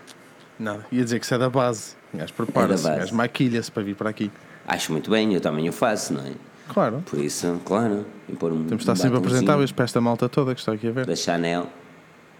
[0.58, 1.96] Nada, ia dizer que isso é da base.
[2.14, 4.32] Gajo prepara-se, É maquilha-se para vir para aqui.
[4.68, 6.32] Acho muito bem, eu também o faço, não é?
[6.70, 10.62] Claro, Por isso, claro, um temos de estar sempre apresentáveis para esta malta toda que
[10.62, 11.06] está aqui a ver.
[11.06, 11.68] Da Chanel,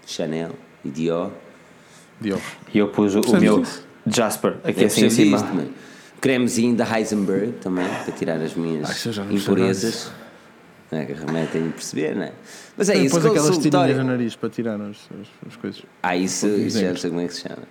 [0.06, 0.52] Chanel
[0.84, 1.32] e Dior.
[2.20, 2.42] Diogo.
[2.74, 3.86] E eu pus o, o meu isso?
[4.06, 5.38] Jasper aqui Eu assim em cima.
[5.38, 5.74] isto, mano.
[6.20, 10.12] Cremezinho da Heisenberg também, para tirar as minhas eu já não impurezas.
[10.92, 12.34] É, que remetem a perceber, não é?
[12.76, 15.82] Mas é isso, Depois aquelas tirinhas no nariz para tirar as, as, as coisas.
[16.04, 17.64] Ah, isso, isso já não sei como é que se chama.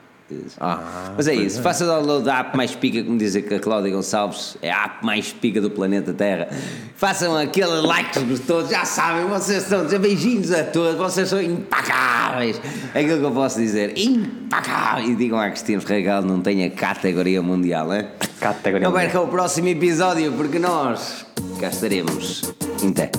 [0.59, 1.63] Ah, Mas é, é isso, é.
[1.63, 5.33] faça download da app mais pica, como diz a Cláudia Gonçalves, é a app mais
[5.33, 6.49] pica do planeta Terra.
[6.97, 12.61] Façam aquele like de todos, já sabem, vocês são beijinhos a todos, vocês são impacáveis.
[12.95, 15.09] É aquilo que eu posso dizer, impacáveis.
[15.09, 18.07] E digam a Cristina Regal não tenha categoria mundial, hein?
[18.39, 21.27] Categoria não percam o próximo episódio, porque nós
[21.59, 22.43] cá estaremos.
[22.89, 23.11] Até.